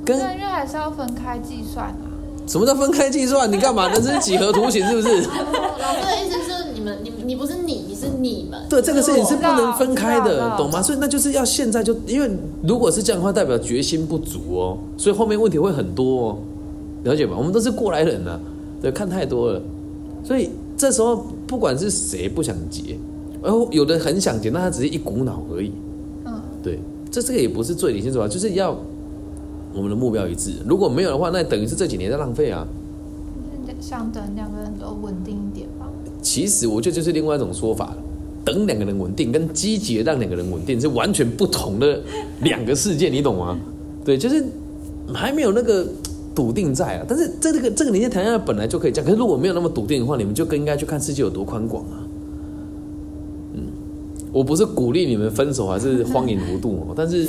[0.04, 2.10] 跟对，因为还是要分开计算啊。
[2.46, 3.50] 什么叫分开计算？
[3.50, 3.88] 你干嘛？
[3.94, 5.08] 那是几何图形是不是？
[5.08, 8.60] 老师的意思就是你们，你你不是你，你是你们。
[8.68, 10.82] 对，这个事情是不能分开的，懂吗？
[10.82, 12.28] 所以那就是要现在就，因为
[12.64, 16.38] 如果是这样的话，代表决心不足哦，所以后面问题会很多哦，
[17.04, 17.34] 了解吧？
[17.38, 18.38] 我们都是过来人呐、
[18.80, 19.62] 对，看太多了，
[20.24, 22.98] 所以这时候不管是谁不想结，
[23.40, 25.70] 然后有的很想结，那他只是一股脑而已，
[26.24, 26.80] 嗯，对，
[27.12, 28.76] 这这个也不是最理性做法，就是要
[29.74, 30.54] 我们的目标一致。
[30.66, 32.66] 如果没有的话，那等于是这几年在浪费啊。
[33.64, 35.86] 就是想等两个人都稳定一点吧。
[36.20, 37.96] 其实我觉得就是另外一种说法了。
[38.44, 42.00] 等两个人稳定跟积极地让两个人稳定是完全不同的
[42.40, 43.56] 两个世界，你懂吗？
[44.04, 44.44] 对，就是
[45.14, 45.86] 还没有那个
[46.34, 47.04] 笃定在啊。
[47.06, 52.01] 但是在这个这个年纪谈恋爱本来就可以这样，可是如果没有那么笃定的话，你们就更应该去看世界有多宽广啊。
[54.32, 57.28] 嗯，我不是鼓励你们分手还是荒淫无度哦， 但是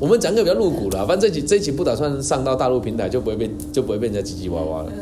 [0.00, 4.92] 我们讲个比较露骨的啊、反正这期这一集不打算上到大陆平台，就不会被就不会被人家唧唧歪歪了。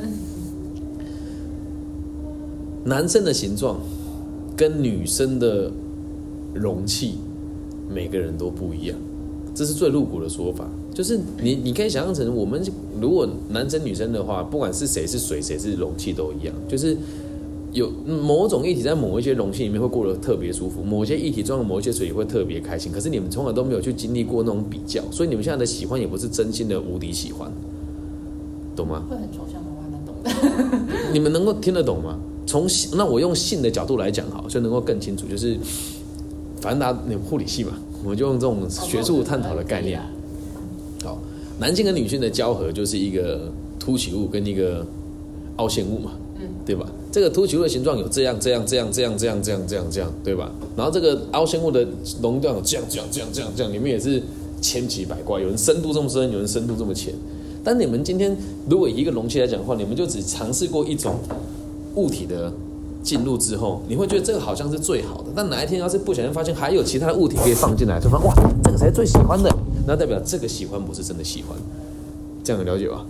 [2.84, 3.78] 男生的形状
[4.56, 5.70] 跟女生的
[6.52, 7.14] 容器，
[7.88, 8.96] 每个人都不一样，
[9.54, 10.68] 这是最露骨的说法。
[10.92, 12.62] 就是你你可以想象成，我们
[13.00, 16.96] 如果男生女生的话，不管是谁是水，谁是容器都一样，就是
[17.72, 22.90] 有某种液体在某一些容器里面会过得特别舒服，某些液体装了某一些水也会特别开心。
[22.90, 27.50] 可是你们从来都没有去经历过那种比较，所以你们现在的喜欢也不是真心的无敌喜欢，
[28.74, 29.04] 懂吗？
[29.08, 31.10] 会很抽象的，我还能懂的。
[31.14, 32.18] 你们能够听得懂吗？
[32.46, 35.26] 从性那我用性的角度来讲好，就能够更清楚。
[35.28, 35.56] 就是
[36.60, 40.00] 反正大家那护理系嘛，我们就用这种学术探讨的概念。
[41.04, 41.18] 好，
[41.60, 44.84] 男性跟女性的交合就是一个凸起物跟一个
[45.56, 46.10] 凹陷物嘛，
[46.40, 46.90] 嗯，对吧？
[47.12, 50.50] 这个凸起物的形状有这样这样这样这样这样这样这样这样，对吧？
[50.76, 51.86] 然后这个凹陷物的
[52.22, 54.22] 容量有这样这样这样这样这样，里面也是
[54.60, 57.12] 千奇百怪，有人深度这么深，有人深度这么浅。
[57.64, 58.36] 但你们今天
[58.68, 61.16] 如果一个容器来讲的话，你们就只尝试过一种
[61.96, 62.52] 物体的
[63.02, 65.30] 进入之后，你会觉得这个好像是最好的。
[65.34, 68.34] 但哪一天要是不小心发现还有其他的物体可以放进来，就发现哇，
[68.64, 69.50] 这个才是最喜欢的，
[69.86, 71.58] 那代表这个喜欢不是真的喜欢。
[72.42, 73.04] 这样有了解吧？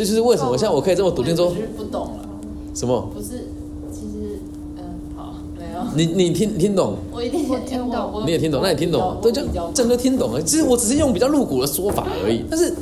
[0.00, 2.26] 这就是为什么像我可以这么笃定说我就是不懂了，
[2.74, 3.10] 什么？
[3.12, 3.48] 不是，
[3.92, 4.38] 其实，
[4.78, 4.82] 嗯，
[5.14, 6.94] 好，没有，你你听听懂？
[7.12, 8.62] 我一定我听懂你也听懂？
[8.62, 9.18] 那你听懂了？
[9.20, 10.40] 对，这样这样就听懂了。
[10.40, 12.72] 其实我只是用比较露骨的说法而已，但是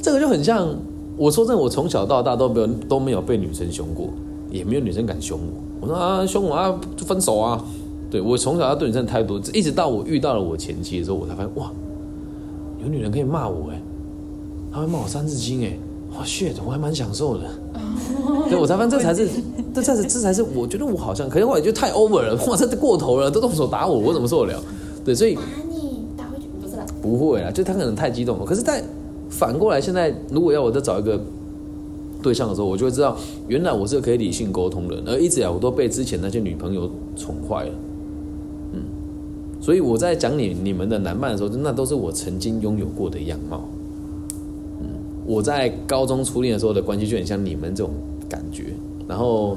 [0.00, 0.68] 这个就很像
[1.16, 4.06] 我说真的，我从小到大都没有都没有被女生凶过，
[4.48, 5.60] 也没有女生敢凶我。
[5.80, 7.64] 我说啊，凶我啊，就分手啊。
[8.08, 11.72] 对我从小要对女生的态度，一直到我遇到了我前妻的时候，我才发现哇，
[12.80, 13.82] 有女人可以骂我哎，
[14.76, 15.72] 她会骂我三字经哎，
[16.12, 17.44] 哇 shit，我还蛮享受的。
[18.50, 19.26] 对，我才发现这才是，
[19.72, 24.62] 这才是，这才是我觉得我好像，可是我也觉得太 over 了，哇，这过头了，都动手打我，我怎么受得了？
[25.02, 28.44] 对，所以打你打回去，不是啦，不会啦，就他可能太激动了。
[28.44, 28.84] 可是，在
[29.30, 31.18] 反过来，现在如果要我再找一个
[32.22, 33.16] 对象的时候，我就会知道，
[33.48, 37.70] 原来我是可以理性沟通的，而一直以来我都被之前那些女朋友宠坏了。
[38.74, 38.82] 嗯，
[39.58, 43.64] 所以我在讲你你们的男伴的时候，那都是我曾经拥有过的样貌。
[45.26, 47.92] 我在高中初恋的时候的关系就很像你们这种
[48.28, 48.66] 感觉，
[49.08, 49.56] 然后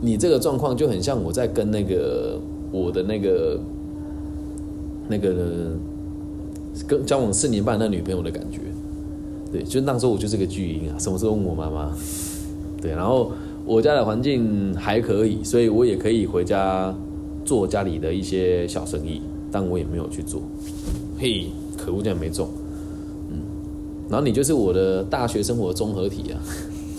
[0.00, 2.38] 你这个状况就很像我在跟那个
[2.72, 3.60] 我的那个
[5.08, 5.76] 那个
[6.86, 8.60] 跟交往四年半的那女朋友的感觉。
[9.52, 11.92] 对，就那时候我就是个巨婴啊，什么时候问我妈妈？
[12.80, 13.32] 对，然后
[13.66, 16.94] 我家的环境还可以，所以我也可以回家
[17.44, 20.40] 做家里的一些小生意，但我也没有去做。
[21.18, 21.46] 嘿，
[21.76, 22.48] 可恶，竟然没中。
[24.10, 26.36] 嗯，然后你就是我的大学生活综合体啊。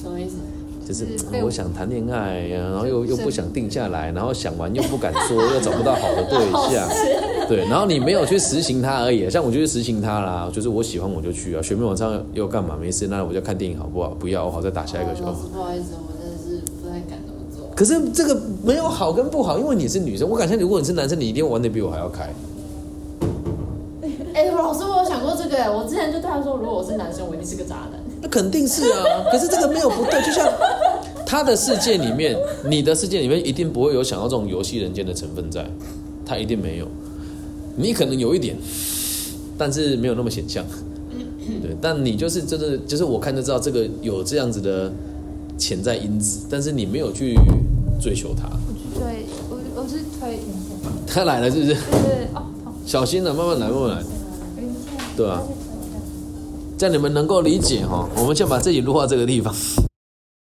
[0.01, 0.37] 什么意思？
[0.83, 6.89] 就是我我想谈恋爱呀、然后又又不想定下来，然后想完又不敢说，又找不到好的对象，
[7.47, 9.29] 对，然后你没有去实行它而已。
[9.29, 12.75] 像我就去实行它啦，就是我喜欢我就去啊，学妹晚上又干嘛？
[12.81, 14.09] 没事，那我就看电影好不好？
[14.19, 15.23] 不要，我好再打下一个球。
[15.25, 17.69] 哦不好意思，我真的是不太敢这么做。
[17.75, 22.27] 可是这个没有好跟不好，因为你是女生，我敢相信，如果你是男生，你一定玩的比我还要开。
[24.33, 27.99] 哎、老师，我有想过这个，我之前就对他说，如果我是男生，我一定是个渣男。
[28.21, 30.47] 那肯定是啊，可是这个没有不对，就像
[31.25, 35.65] 他的世界里面，你的世界里面一定不会有想到这种游戏人间的成分在，
[36.25, 36.87] 他一定没有，
[37.75, 38.55] 你可能有一点，
[39.57, 40.63] 但是没有那么显像，
[41.61, 44.91] 对，但你就是真的，就是我看就知道这个有这样子的
[45.57, 47.35] 潜在因子，但是你没有去
[47.99, 50.39] 追求他，我去推，我我是推
[51.07, 51.73] 他来了是不是？
[51.73, 52.43] 对对哦，
[52.85, 54.03] 小心了，慢慢来，慢慢来，
[55.17, 55.41] 对啊，
[56.77, 59.53] 这样你们能够理解哈，我们先把自己录到这个地方。